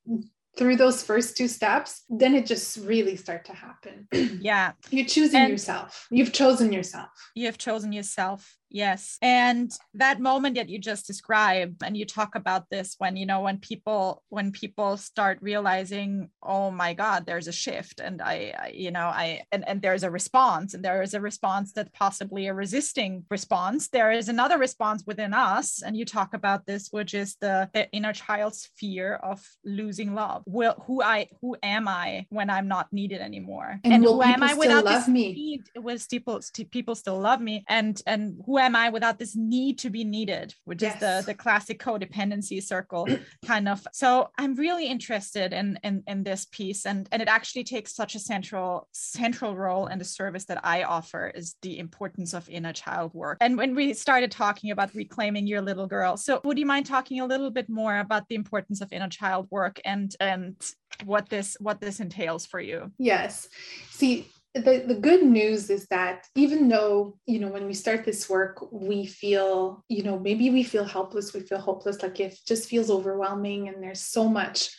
[0.59, 4.09] through those first two steps, then it just really start to happen.
[4.41, 4.73] Yeah.
[4.91, 6.09] You're choosing and yourself.
[6.11, 7.11] You've chosen yourself.
[7.35, 8.57] You have chosen yourself.
[8.71, 9.17] Yes.
[9.23, 13.41] And that moment that you just described, and you talk about this when, you know,
[13.41, 18.69] when people, when people start realizing, oh my God, there's a shift and I, I
[18.75, 22.47] you know, I, and, and there's a response and there is a response that possibly
[22.47, 23.89] a resisting response.
[23.89, 25.83] There is another response within us.
[25.83, 30.43] And you talk about this, which is the, the inner child's fear of losing love.
[30.47, 33.81] Will, who I, who am I when I'm not needed anymore?
[33.85, 35.33] And, and who am I without this me?
[35.33, 35.63] need?
[35.77, 37.65] Will people, people still love me?
[37.69, 40.95] And, and who am I without this need to be needed, which yes.
[40.95, 43.07] is the the classic codependency circle
[43.47, 43.87] kind of.
[43.93, 48.15] So I'm really interested in, in in this piece, and and it actually takes such
[48.15, 52.73] a central central role in the service that I offer is the importance of inner
[52.73, 53.39] child work.
[53.41, 57.21] And when we started talking about reclaiming your little girl, so would you mind talking
[57.21, 60.57] a little bit more about the importance of inner child work and and
[61.05, 62.91] what this what this entails for you?
[62.99, 63.49] Yes.
[63.91, 64.29] See,
[64.61, 68.71] the, the good news is that even though you know when we start this work
[68.73, 72.03] we feel you know maybe we feel helpless we feel hopeless.
[72.03, 74.71] Like it just feels overwhelming and there's so much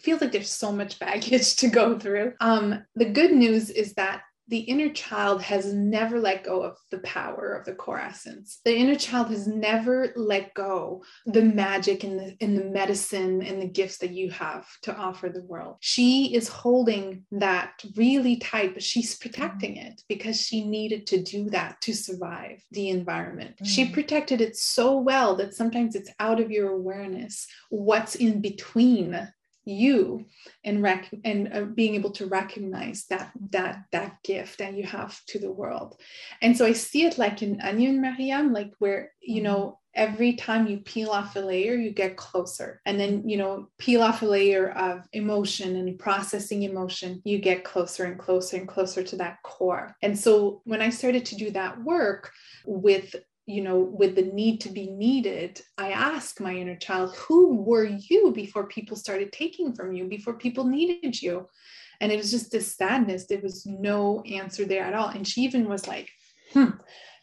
[0.00, 2.34] feels like there's so much baggage to go through.
[2.40, 6.98] Um the good news is that the inner child has never let go of the
[7.00, 8.60] power of the core essence.
[8.64, 13.60] The inner child has never let go the magic and the in the medicine and
[13.60, 15.76] the gifts that you have to offer the world.
[15.80, 19.90] She is holding that really tight, but she's protecting mm.
[19.90, 23.56] it because she needed to do that to survive the environment.
[23.62, 23.66] Mm.
[23.66, 29.28] She protected it so well that sometimes it's out of your awareness what's in between
[29.68, 30.24] you
[30.64, 35.20] and rec- and uh, being able to recognize that that that gift that you have
[35.26, 36.00] to the world.
[36.40, 40.02] And so i see it like an onion mariam like where you know mm-hmm.
[40.02, 42.80] every time you peel off a layer you get closer.
[42.86, 47.64] And then you know peel off a layer of emotion and processing emotion you get
[47.64, 49.94] closer and closer and closer to that core.
[50.02, 52.32] And so when i started to do that work
[52.64, 53.14] with
[53.48, 57.86] you know, with the need to be needed, I ask my inner child, who were
[57.86, 61.48] you before people started taking from you, before people needed you?
[62.00, 63.26] And it was just this sadness.
[63.26, 65.08] There was no answer there at all.
[65.08, 66.10] And she even was like,
[66.52, 66.72] hmm.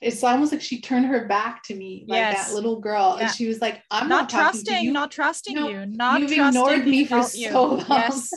[0.01, 2.47] It's almost like she turned her back to me, like yes.
[2.47, 3.15] that little girl.
[3.17, 3.27] Yeah.
[3.27, 6.85] And she was like, I'm not, not trusting, not trusting no, you, not you've ignored
[6.85, 7.85] me for so long.
[7.87, 8.31] Yes.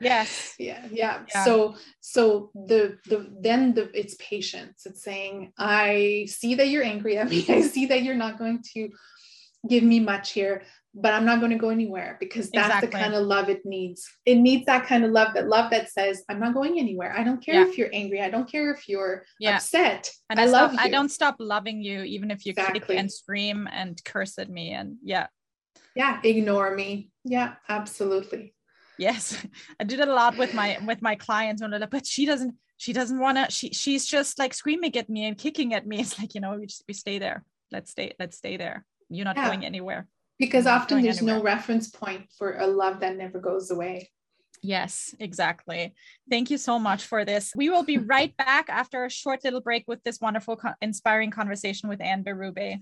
[0.00, 0.54] Yes.
[0.58, 1.22] Yeah, yeah.
[1.34, 1.44] Yeah.
[1.44, 4.82] So so the the then the it's patience.
[4.86, 7.44] It's saying i see that you're angry at me.
[7.48, 8.90] I see that you're not going to
[9.68, 10.62] give me much here
[10.94, 12.86] but i'm not going to go anywhere because that's exactly.
[12.88, 14.08] the kind of love it needs.
[14.26, 17.14] It needs that kind of love that love that says i'm not going anywhere.
[17.16, 17.66] I don't care yeah.
[17.66, 18.20] if you're angry.
[18.20, 19.56] I don't care if you're yeah.
[19.56, 20.10] upset.
[20.28, 20.78] And i, I love you.
[20.80, 22.80] i don't stop loving you even if you exactly.
[22.80, 25.28] kick and scream and curse at me and yeah.
[25.94, 27.10] Yeah ignore me.
[27.24, 28.54] Yeah absolutely
[29.02, 29.22] yes
[29.80, 32.92] i do that a lot with my with my clients when but she doesn't she
[32.92, 36.18] doesn't want to she she's just like screaming at me and kicking at me it's
[36.18, 39.36] like you know we just we stay there let's stay let's stay there you're not
[39.36, 39.46] yeah.
[39.48, 40.06] going anywhere
[40.38, 41.38] because often there's anywhere.
[41.38, 44.08] no reference point for a love that never goes away
[44.64, 45.92] Yes, exactly.
[46.30, 47.52] Thank you so much for this.
[47.56, 51.88] We will be right back after a short little break with this wonderful, inspiring conversation
[51.88, 52.78] with Anne Berube.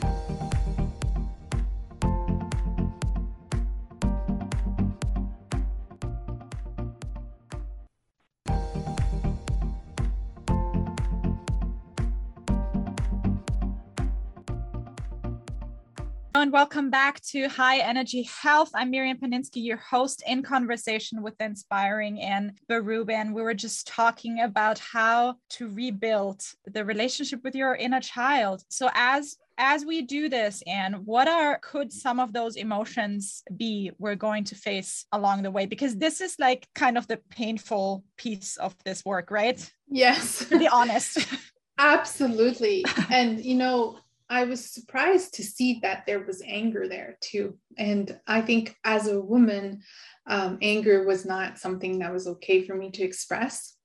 [16.50, 18.72] And welcome back to High Energy Health.
[18.74, 22.20] I'm Miriam Paninsky, your host in conversation with Inspiring.
[22.20, 28.64] And we were just talking about how to rebuild the relationship with your inner child.
[28.68, 33.92] So as as we do this and what are could some of those emotions be
[34.00, 38.02] we're going to face along the way because this is like kind of the painful
[38.16, 41.28] piece of this work right yes to be honest
[41.78, 43.98] absolutely and you know
[44.30, 47.58] I was surprised to see that there was anger there too.
[47.76, 49.82] And I think as a woman,
[50.28, 53.76] um, anger was not something that was okay for me to express.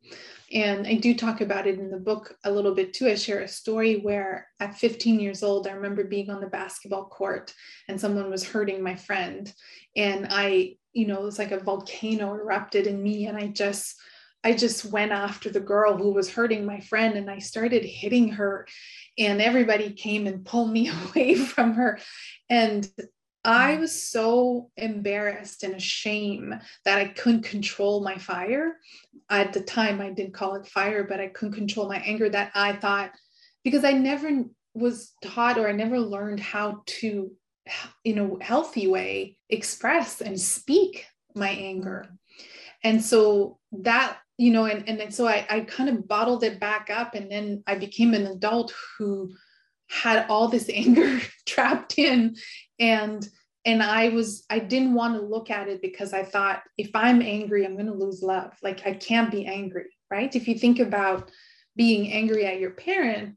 [0.54, 3.08] And I do talk about it in the book a little bit too.
[3.08, 7.06] I share a story where at 15 years old, I remember being on the basketball
[7.06, 7.52] court
[7.88, 9.52] and someone was hurting my friend.
[9.96, 13.26] And I, you know, it was like a volcano erupted in me.
[13.26, 13.96] And I just,
[14.44, 18.30] I just went after the girl who was hurting my friend and I started hitting
[18.30, 18.68] her
[19.18, 22.00] and everybody came and pulled me away from her
[22.50, 22.90] and
[23.46, 23.82] I mm.
[23.82, 28.78] was so embarrassed and ashamed that I couldn't control my fire.
[29.30, 32.52] At the time, I didn't call it fire, but I couldn't control my anger that
[32.56, 33.12] I thought,
[33.64, 37.32] because I never was taught or I never learned how to,
[38.04, 42.08] in a healthy way, express and speak my anger.
[42.84, 46.60] And so that you know, and, and, and so I, I kind of bottled it
[46.60, 47.16] back up.
[47.16, 49.34] And then I became an adult who
[49.90, 52.36] had all this anger trapped in
[52.80, 53.28] and
[53.66, 57.22] and i was i didn't want to look at it because i thought if i'm
[57.22, 60.80] angry i'm going to lose love like i can't be angry right if you think
[60.80, 61.32] about
[61.76, 63.36] being angry at your parent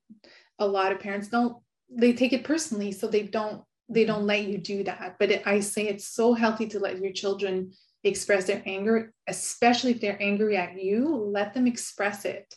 [0.59, 1.57] a lot of parents don't
[1.90, 5.42] they take it personally so they don't they don't let you do that but it,
[5.46, 7.72] i say it's so healthy to let your children
[8.05, 12.55] express their anger especially if they're angry at you let them express it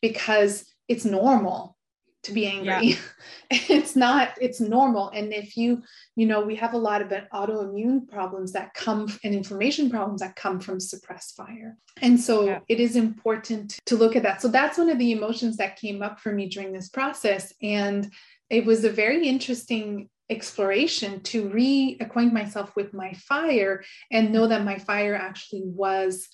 [0.00, 1.76] because it's normal
[2.24, 2.88] to be angry.
[2.88, 2.96] Yeah.
[3.50, 5.10] it's not it's normal.
[5.10, 5.82] And if you
[6.16, 10.36] you know we have a lot of autoimmune problems that come and inflammation problems that
[10.36, 11.76] come from suppressed fire.
[12.02, 12.60] And so yeah.
[12.68, 14.42] it is important to look at that.
[14.42, 17.52] So that's one of the emotions that came up for me during this process.
[17.62, 18.10] And
[18.50, 24.64] it was a very interesting exploration to reacquaint myself with my fire and know that
[24.64, 26.28] my fire actually was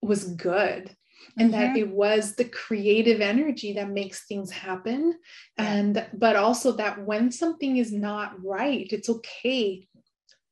[0.00, 0.94] was good
[1.36, 1.60] and mm-hmm.
[1.60, 5.14] that it was the creative energy that makes things happen.
[5.56, 9.88] And but also that when something is not right it's okay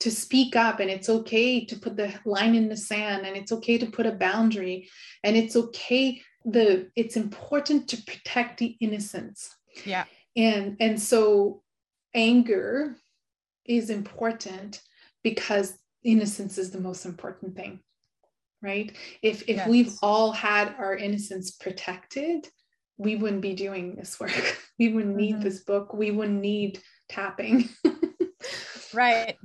[0.00, 3.52] to speak up and it's okay to put the line in the sand and it's
[3.52, 4.90] okay to put a boundary
[5.24, 9.50] and it's okay the it's important to protect the innocence.
[9.84, 10.04] Yeah.
[10.36, 11.62] And and so
[12.16, 12.96] anger
[13.64, 14.80] is important
[15.22, 17.80] because innocence is the most important thing
[18.62, 19.68] right if if yes.
[19.68, 22.48] we've all had our innocence protected
[22.98, 25.44] we wouldn't be doing this work we wouldn't need mm-hmm.
[25.44, 27.68] this book we wouldn't need tapping
[28.94, 29.36] right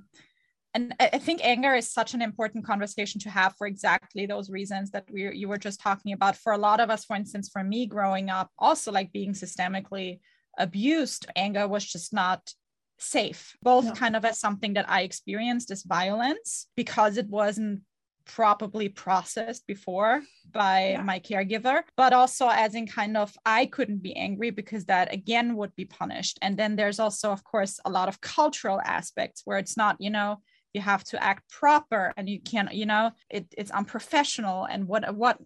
[0.74, 4.91] and I think anger is such an important conversation to have for exactly those reasons
[4.91, 6.38] that we you were just talking about.
[6.38, 10.19] For a lot of us, for instance, for me growing up, also like being systemically
[10.57, 12.53] abused, anger was just not
[13.01, 13.91] safe, both no.
[13.91, 17.81] kind of as something that I experienced as violence because it wasn't
[18.25, 20.21] properly processed before
[20.51, 21.01] by yeah.
[21.01, 25.55] my caregiver, but also as in kind of I couldn't be angry because that again
[25.57, 26.37] would be punished.
[26.41, 30.09] And then there's also, of course, a lot of cultural aspects where it's not, you
[30.09, 30.41] know,
[30.73, 35.15] you have to act proper and you can't, you know, it, it's unprofessional and what
[35.15, 35.37] what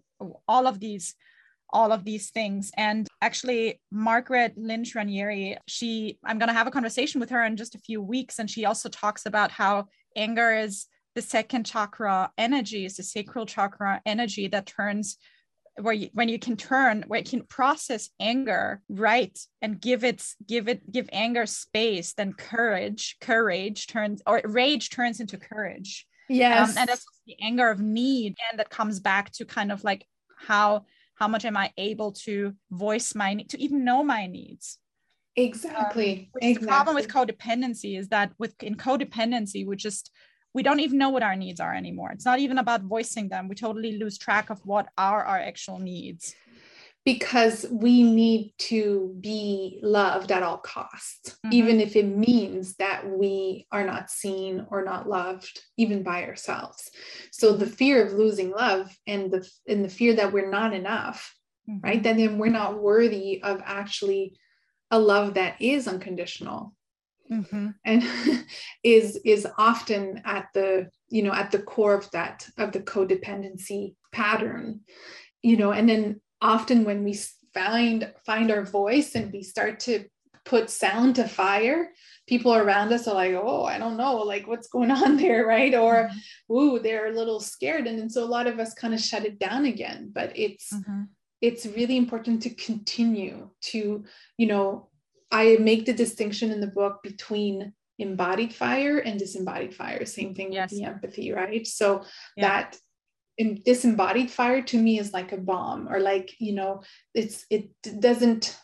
[0.46, 1.14] all of these
[1.70, 2.70] all of these things.
[2.76, 7.56] And actually, Margaret Lynch Raniere, she, I'm going to have a conversation with her in
[7.56, 8.38] just a few weeks.
[8.38, 9.86] And she also talks about how
[10.16, 15.18] anger is the second chakra energy, is the sacral chakra energy that turns
[15.80, 20.24] where you, when you can turn where you can process anger right and give it
[20.46, 26.70] give it give anger space then courage courage turns or rage turns into courage yes
[26.70, 30.06] um, and that's the anger of need and that comes back to kind of like
[30.38, 30.84] how
[31.16, 34.78] how much am i able to voice my to even know my needs?
[35.34, 36.54] Exactly, um, exactly.
[36.54, 40.10] the problem with codependency is that with in codependency we just
[40.54, 42.10] we don't even know what our needs are anymore.
[42.12, 43.46] It's not even about voicing them.
[43.46, 46.34] We totally lose track of what are our actual needs
[47.06, 51.52] because we need to be loved at all costs mm-hmm.
[51.52, 56.90] even if it means that we are not seen or not loved even by ourselves
[57.30, 61.34] so the fear of losing love and the and the fear that we're not enough
[61.70, 61.80] mm-hmm.
[61.80, 64.36] right That then we're not worthy of actually
[64.90, 66.74] a love that is unconditional
[67.30, 67.68] mm-hmm.
[67.84, 68.04] and
[68.82, 73.94] is is often at the you know at the core of that of the codependency
[74.10, 74.80] pattern
[75.42, 77.18] you know and then often when we
[77.54, 80.04] find find our voice and we start to
[80.44, 81.90] put sound to fire
[82.28, 85.74] people around us are like oh i don't know like what's going on there right
[85.74, 86.54] or mm-hmm.
[86.54, 89.24] ooh they're a little scared and, and so a lot of us kind of shut
[89.24, 91.02] it down again but it's mm-hmm.
[91.40, 94.04] it's really important to continue to
[94.36, 94.88] you know
[95.32, 100.52] i make the distinction in the book between embodied fire and disembodied fire same thing
[100.52, 100.70] yes.
[100.70, 102.04] with the empathy right so
[102.36, 102.48] yeah.
[102.48, 102.76] that
[103.64, 106.82] disembodied fire to me is like a bomb or like you know
[107.14, 107.70] it's it
[108.00, 108.58] doesn't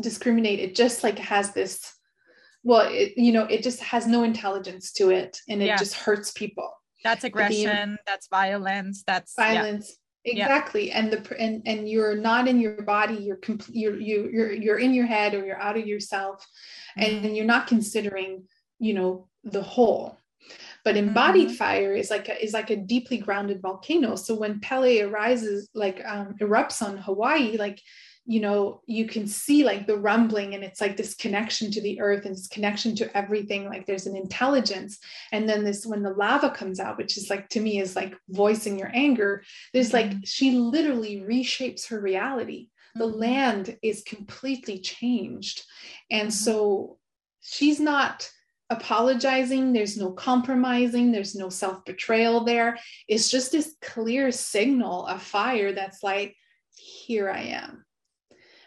[0.00, 1.92] discriminate it just like has this
[2.64, 5.76] well it, you know it just has no intelligence to it and it yeah.
[5.76, 6.70] just hurts people
[7.04, 10.44] that's aggression the, that's violence that's violence yeah.
[10.44, 10.98] exactly yeah.
[10.98, 14.78] and the and and you're not in your body you're complete you're you, you're you're
[14.78, 16.44] in your head or you're out of yourself
[16.98, 17.24] mm-hmm.
[17.24, 18.44] and you're not considering
[18.80, 20.18] you know the whole
[20.84, 21.56] but embodied mm-hmm.
[21.56, 26.02] fire is like a, is like a deeply grounded volcano so when pele arises like
[26.04, 27.80] um, erupts on hawaii like
[28.28, 31.98] you know you can see like the rumbling and it's like this connection to the
[31.98, 34.98] earth and this connection to everything like there's an intelligence
[35.32, 38.14] and then this when the lava comes out which is like to me is like
[38.28, 40.10] voicing your anger there's mm-hmm.
[40.10, 43.18] like she literally reshapes her reality the mm-hmm.
[43.18, 45.62] land is completely changed
[46.10, 46.30] and mm-hmm.
[46.30, 46.98] so
[47.40, 48.30] she's not
[48.70, 52.78] apologizing, there's no compromising, there's no self betrayal there.
[53.08, 56.36] It's just this clear signal of fire that's like,
[56.76, 57.84] here I am.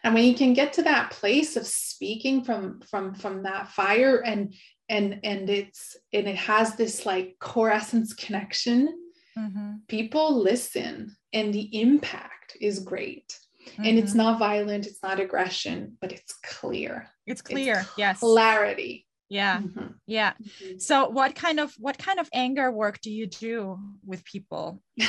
[0.04, 4.20] and when you can get to that place of speaking from from from that fire
[4.20, 4.54] and
[4.90, 8.94] and and it's and it has this like core essence connection
[9.38, 9.74] mm-hmm.
[9.88, 13.38] people listen and the impact is great
[13.68, 13.84] mm-hmm.
[13.86, 14.20] and it's mm-hmm.
[14.20, 19.60] not violent it's not aggression but it's clear it's clear it's yes clarity yeah.
[19.60, 19.88] Mm-hmm.
[20.08, 20.34] yeah.
[20.34, 20.78] Mm-hmm.
[20.78, 24.82] so what kind of what kind of anger work do you do with people?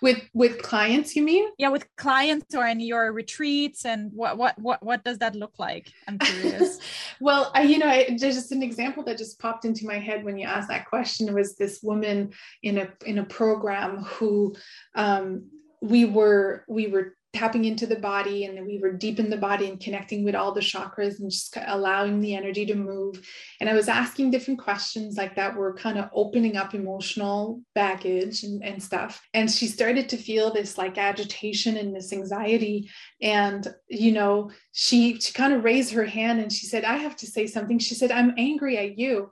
[0.00, 1.48] With with clients you mean?
[1.58, 5.58] Yeah with clients or in your retreats and what what what, what does that look
[5.58, 5.92] like?
[6.06, 6.78] I'm curious.
[7.20, 10.24] Well I, you know I, there's just an example that just popped into my head
[10.24, 14.54] when you asked that question was this woman in a in a program who
[14.94, 15.50] um
[15.80, 19.68] we were we were tapping into the body and we were deep in the body
[19.68, 23.28] and connecting with all the chakras and just allowing the energy to move.
[23.60, 28.42] And i was asking different questions like that were kind of opening up emotional baggage
[28.42, 29.20] and, and stuff.
[29.34, 32.90] And she started to feel this like agitation and this anxiety.
[33.20, 37.16] And you know she she kind of raised her hand and she said i have
[37.16, 37.78] to say something.
[37.78, 39.30] She said i'm angry at you.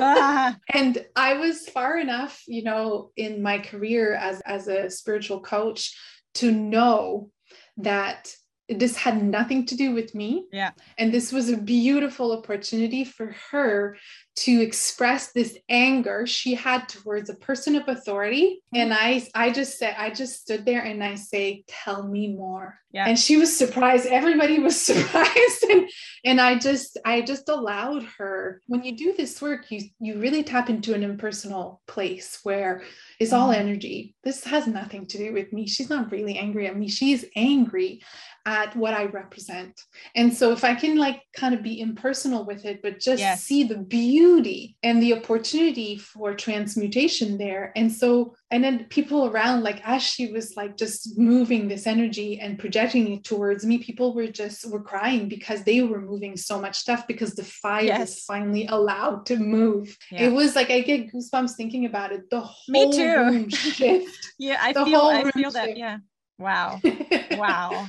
[0.00, 0.56] Ah.
[0.72, 5.94] and i was far enough you know in my career as as a spiritual coach
[6.36, 7.30] to know
[7.76, 8.32] that
[8.68, 10.46] this had nothing to do with me.
[10.52, 10.72] Yeah.
[10.98, 13.96] And this was a beautiful opportunity for her
[14.36, 18.82] to express this anger she had towards a person of authority mm-hmm.
[18.82, 22.78] and i i just said i just stood there and i say tell me more
[22.92, 23.06] yeah.
[23.08, 25.88] and she was surprised everybody was surprised and
[26.24, 30.42] and i just i just allowed her when you do this work you you really
[30.42, 32.82] tap into an impersonal place where
[33.18, 33.68] it's all mm-hmm.
[33.68, 37.24] energy this has nothing to do with me she's not really angry at me she's
[37.36, 38.02] angry
[38.48, 39.80] at what I represent.
[40.14, 43.42] And so if I can like kind of be impersonal with it, but just yes.
[43.42, 47.72] see the beauty beauty and the opportunity for transmutation there.
[47.76, 52.40] And so, and then people around, like as she was like just moving this energy
[52.40, 56.60] and projecting it towards me, people were just were crying because they were moving so
[56.60, 58.10] much stuff because the fire yes.
[58.10, 59.96] is finally allowed to move.
[60.10, 60.22] Yeah.
[60.22, 62.28] It was like I get goosebumps thinking about it.
[62.30, 63.16] The whole me too.
[63.16, 64.16] room shift.
[64.38, 65.66] yeah, I the feel I feel that.
[65.66, 65.78] Shift.
[65.78, 65.98] Yeah.
[66.38, 66.80] Wow.
[67.36, 67.86] Wow.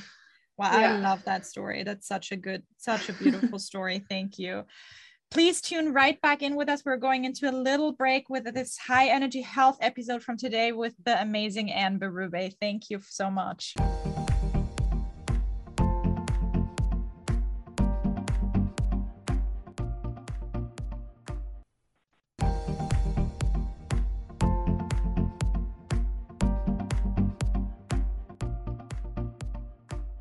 [0.58, 0.94] Wow, yeah.
[0.94, 1.84] I love that story.
[1.84, 4.02] That's such a good, such a beautiful story.
[4.10, 4.64] Thank you.
[5.30, 6.82] Please tune right back in with us.
[6.84, 10.94] We're going into a little break with this high energy health episode from today with
[11.04, 12.54] the amazing Anne Berube.
[12.60, 13.74] Thank you so much.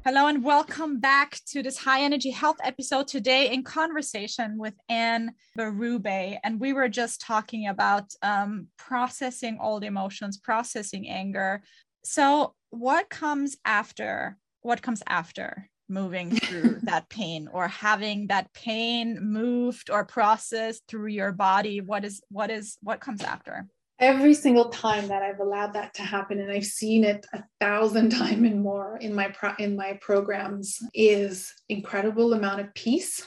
[0.08, 5.34] Hello and welcome back to this high energy health episode today in conversation with Anne
[5.60, 6.38] Berube.
[6.46, 11.62] And we were just talking about um, processing all the emotions, processing anger.
[12.06, 14.38] So, what comes after?
[14.62, 21.08] What comes after moving through that pain or having that pain moved or processed through
[21.08, 21.82] your body?
[21.82, 23.68] What is what is what comes after?
[24.00, 28.10] Every single time that I've allowed that to happen, and I've seen it a thousand
[28.12, 33.26] times and more in my pro- in my programs, is incredible amount of peace.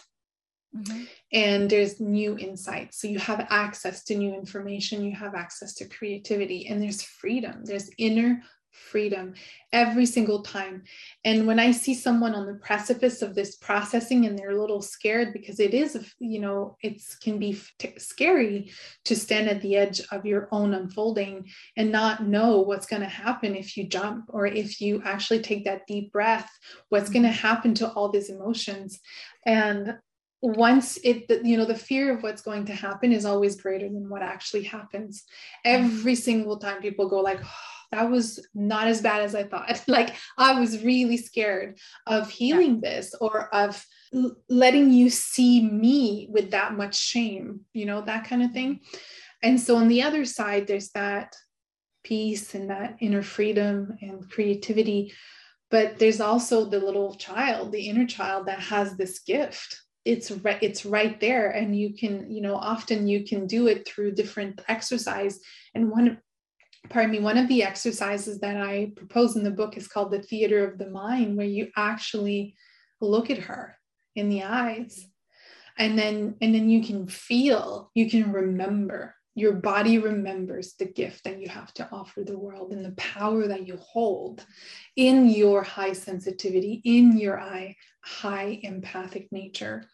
[0.76, 1.02] Mm-hmm.
[1.32, 3.00] And there's new insights.
[3.00, 7.64] So you have access to new information, you have access to creativity, and there's freedom.
[7.64, 8.40] There's inner
[8.70, 9.34] freedom
[9.72, 10.82] every single time.
[11.24, 14.82] And when I see someone on the precipice of this processing and they're a little
[14.82, 18.70] scared because it is, you know, it can be t- scary
[19.04, 21.46] to stand at the edge of your own unfolding
[21.76, 25.64] and not know what's going to happen if you jump or if you actually take
[25.64, 26.50] that deep breath,
[26.88, 27.22] what's mm-hmm.
[27.22, 29.00] going to happen to all these emotions.
[29.46, 29.96] And
[30.42, 34.08] once it you know the fear of what's going to happen is always greater than
[34.08, 35.24] what actually happens
[35.66, 35.84] mm-hmm.
[35.84, 39.82] every single time people go like oh, that was not as bad as I thought.
[39.88, 42.90] like I was really scared of healing yeah.
[42.90, 43.84] this or of
[44.14, 48.80] l- letting you see me with that much shame, you know, that kind of thing.
[49.42, 51.34] And so on the other side, there's that
[52.04, 55.12] peace and that inner freedom and creativity.
[55.70, 60.62] But there's also the little child, the inner child that has this gift it's right
[60.62, 64.58] it's right there and you can you know often you can do it through different
[64.66, 65.40] exercise
[65.74, 66.18] and one
[66.88, 70.22] pardon me, one of the exercises that I propose in the book is called the
[70.22, 72.56] theater of the mind, where you actually
[73.00, 73.76] look at her
[74.16, 75.06] in the eyes.
[75.78, 79.14] And then, and then you can feel, you can remember.
[79.36, 83.46] Your body remembers the gift that you have to offer the world and the power
[83.46, 84.44] that you hold
[84.96, 89.84] in your high sensitivity, in your eye, high empathic nature.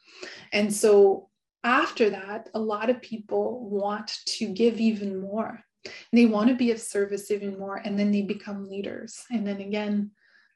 [0.52, 1.28] And so
[1.62, 5.60] after that, a lot of people want to give even more
[6.12, 9.22] they want to be of service even more, and then they become leaders.
[9.30, 10.10] And then again,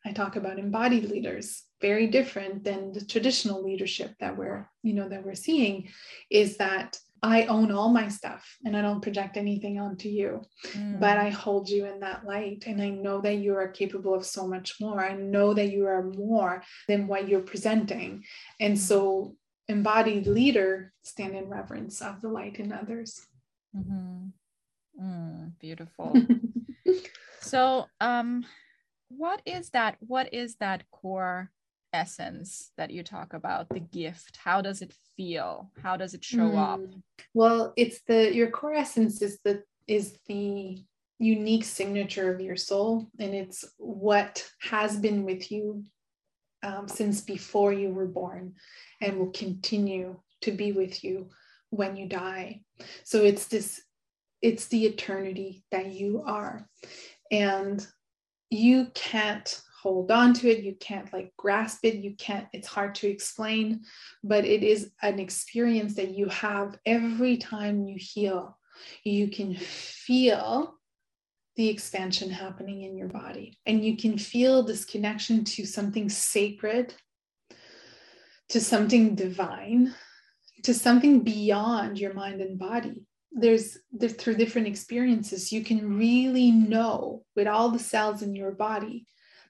[0.04, 1.64] I talk about embodied leaders.
[1.80, 5.88] very different than the traditional leadership that we're you know that we're seeing
[6.28, 10.98] is that I own all my stuff and I don't project anything onto you, mm.
[10.98, 12.64] but I hold you in that light.
[12.66, 15.04] And I know that you are capable of so much more.
[15.04, 18.24] I know that you are more than what you're presenting.
[18.58, 19.36] And so,
[19.68, 23.20] embodied leader stand in reverence of the light in others.
[23.76, 24.28] Mm-hmm.
[25.00, 26.14] Mm, beautiful.
[27.40, 28.44] so, um,
[29.08, 29.96] what is that?
[30.00, 31.50] What is that core
[31.92, 36.50] essence that you talk about the gift how does it feel how does it show
[36.50, 36.56] mm.
[36.56, 36.80] up
[37.34, 40.80] well it's the your core essence is the is the
[41.18, 45.84] unique signature of your soul and it's what has been with you
[46.62, 48.54] um, since before you were born
[49.00, 51.28] and will continue to be with you
[51.70, 52.60] when you die
[53.04, 53.82] so it's this
[54.42, 56.68] it's the eternity that you are.
[57.30, 57.86] And
[58.50, 60.62] you can't hold on to it.
[60.64, 61.96] You can't like grasp it.
[61.96, 63.82] You can't it's hard to explain
[64.22, 68.58] but it is an experience that you have every time you heal.
[69.04, 70.74] You can feel
[71.56, 76.94] the expansion happening in your body and you can feel this connection to something sacred
[78.48, 79.94] to something divine
[80.62, 83.78] to something beyond your mind and body there's
[84.18, 89.06] through different experiences you can really know with all the cells in your body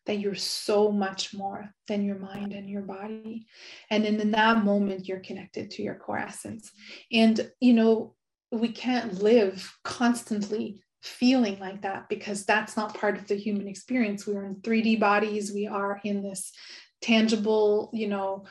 [0.06, 3.46] that you're so much more than your mind and your body.
[3.90, 6.72] And in that moment, you're connected to your core essence.
[7.12, 8.14] And, you know,
[8.50, 14.26] we can't live constantly feeling like that because that's not part of the human experience.
[14.26, 16.52] We are in 3D bodies, we are in this
[17.00, 18.44] tangible, you know,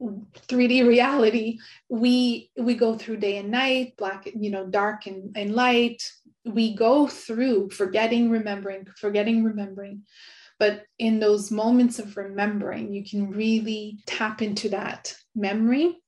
[0.00, 1.58] 3D reality.
[1.88, 6.02] We we go through day and night, black, you know, dark and, and light.
[6.44, 10.02] We go through forgetting, remembering, forgetting, remembering.
[10.58, 15.98] But in those moments of remembering, you can really tap into that memory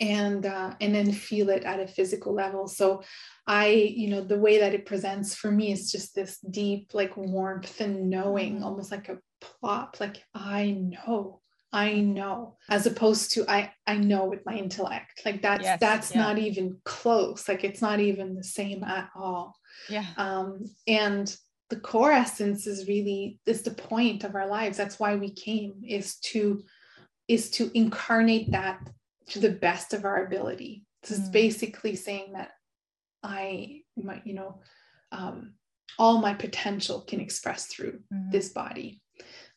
[0.00, 2.66] and uh, and then feel it at a physical level.
[2.66, 3.02] So
[3.46, 7.16] I, you know, the way that it presents for me is just this deep like
[7.16, 11.39] warmth and knowing, almost like a plop, like I know
[11.72, 15.22] I know, as opposed to I I know with my intellect.
[15.24, 16.20] Like that's yes, that's yeah.
[16.20, 17.48] not even close.
[17.48, 19.54] Like it's not even the same at all.
[19.88, 20.06] Yeah.
[20.16, 21.34] Um, and
[21.70, 25.82] the core essence is really is the point of our lives that's why we came
[25.86, 26.62] is to
[27.28, 28.80] is to incarnate that
[29.28, 31.22] to the best of our ability this mm.
[31.22, 32.50] is basically saying that
[33.22, 34.60] i might you know
[35.12, 35.54] um,
[35.98, 38.30] all my potential can express through mm.
[38.30, 39.00] this body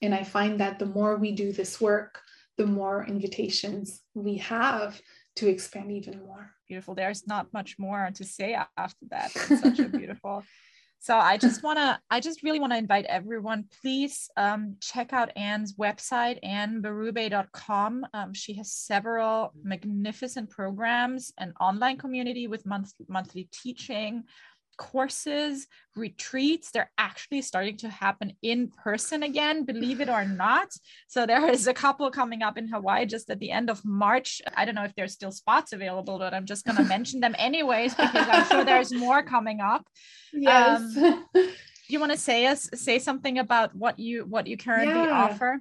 [0.04, 2.22] and i find that the more we do this work
[2.58, 5.02] the more invitations we have
[5.36, 6.52] to expand even more.
[6.68, 6.96] Beautiful.
[6.96, 9.32] There's not much more to say after that.
[9.36, 10.44] It's such a beautiful.
[11.00, 15.12] So I just want to, I just really want to invite everyone, please um, check
[15.12, 18.06] out Anne's website, anneberube.com.
[18.14, 24.24] Um, she has several magnificent programs, an online community with month, monthly teaching,
[24.78, 30.70] courses, retreats, they're actually starting to happen in person again, believe it or not.
[31.08, 34.42] So there is a couple coming up in Hawaii just at the end of March.
[34.56, 37.36] I don't know if there's still spots available, but I'm just going to mention them
[37.38, 39.86] anyways because I'm sure there's more coming up.
[40.34, 40.82] Yes.
[40.98, 44.96] Um, do you want to say us say something about what you what you currently
[44.96, 45.24] yeah.
[45.24, 45.60] offer?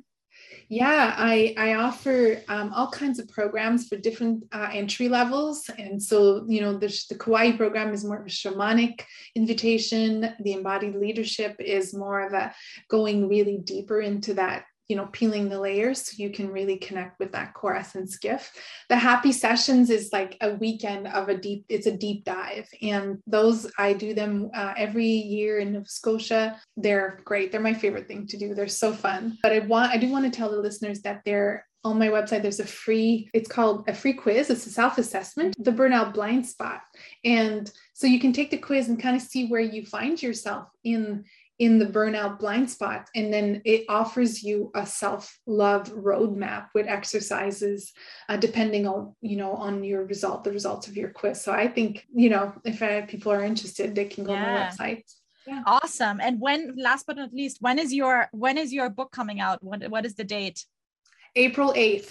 [0.72, 5.68] Yeah, I, I offer um, all kinds of programs for different uh, entry levels.
[5.76, 9.02] And so, you know, the, the Kauai program is more of a shamanic
[9.34, 10.34] invitation.
[10.40, 12.54] The embodied leadership is more of a
[12.88, 17.18] going really deeper into that you know peeling the layers so you can really connect
[17.18, 18.56] with that core essence gift.
[18.88, 23.18] The happy sessions is like a weekend of a deep it's a deep dive and
[23.26, 26.60] those i do them uh, every year in nova scotia.
[26.76, 27.52] They're great.
[27.52, 28.54] They're my favorite thing to do.
[28.54, 29.38] They're so fun.
[29.42, 32.42] But i want i do want to tell the listeners that they're on my website
[32.42, 34.50] there's a free it's called a free quiz.
[34.50, 36.82] It's a self-assessment the burnout blind spot.
[37.24, 40.68] And so you can take the quiz and kind of see where you find yourself
[40.84, 41.24] in
[41.62, 43.08] in the burnout blind spot.
[43.14, 47.92] And then it offers you a self-love roadmap with exercises
[48.28, 51.40] uh, depending on you know on your result the results of your quiz.
[51.40, 54.42] So i think you know if uh, people are interested they can go yeah.
[54.42, 55.04] on the website.
[55.46, 55.62] Yeah.
[55.66, 56.20] awesome.
[56.20, 59.62] And when last but not least when is your when is your book coming out?
[59.62, 60.66] What, what is the date?
[61.36, 62.10] April 8th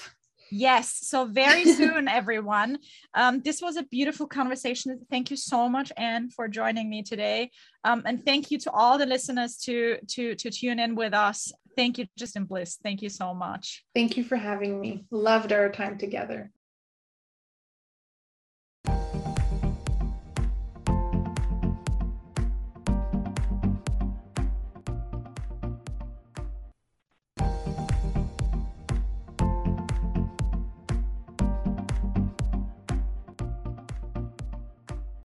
[0.51, 0.99] Yes.
[1.01, 2.77] So very soon, everyone.
[3.13, 4.99] Um, this was a beautiful conversation.
[5.09, 7.51] Thank you so much, Anne, for joining me today.
[7.83, 11.51] Um, and thank you to all the listeners to to to tune in with us.
[11.75, 12.77] Thank you, Justin bliss.
[12.83, 13.83] Thank you so much.
[13.95, 15.05] Thank you for having me.
[15.09, 16.51] Loved our time together.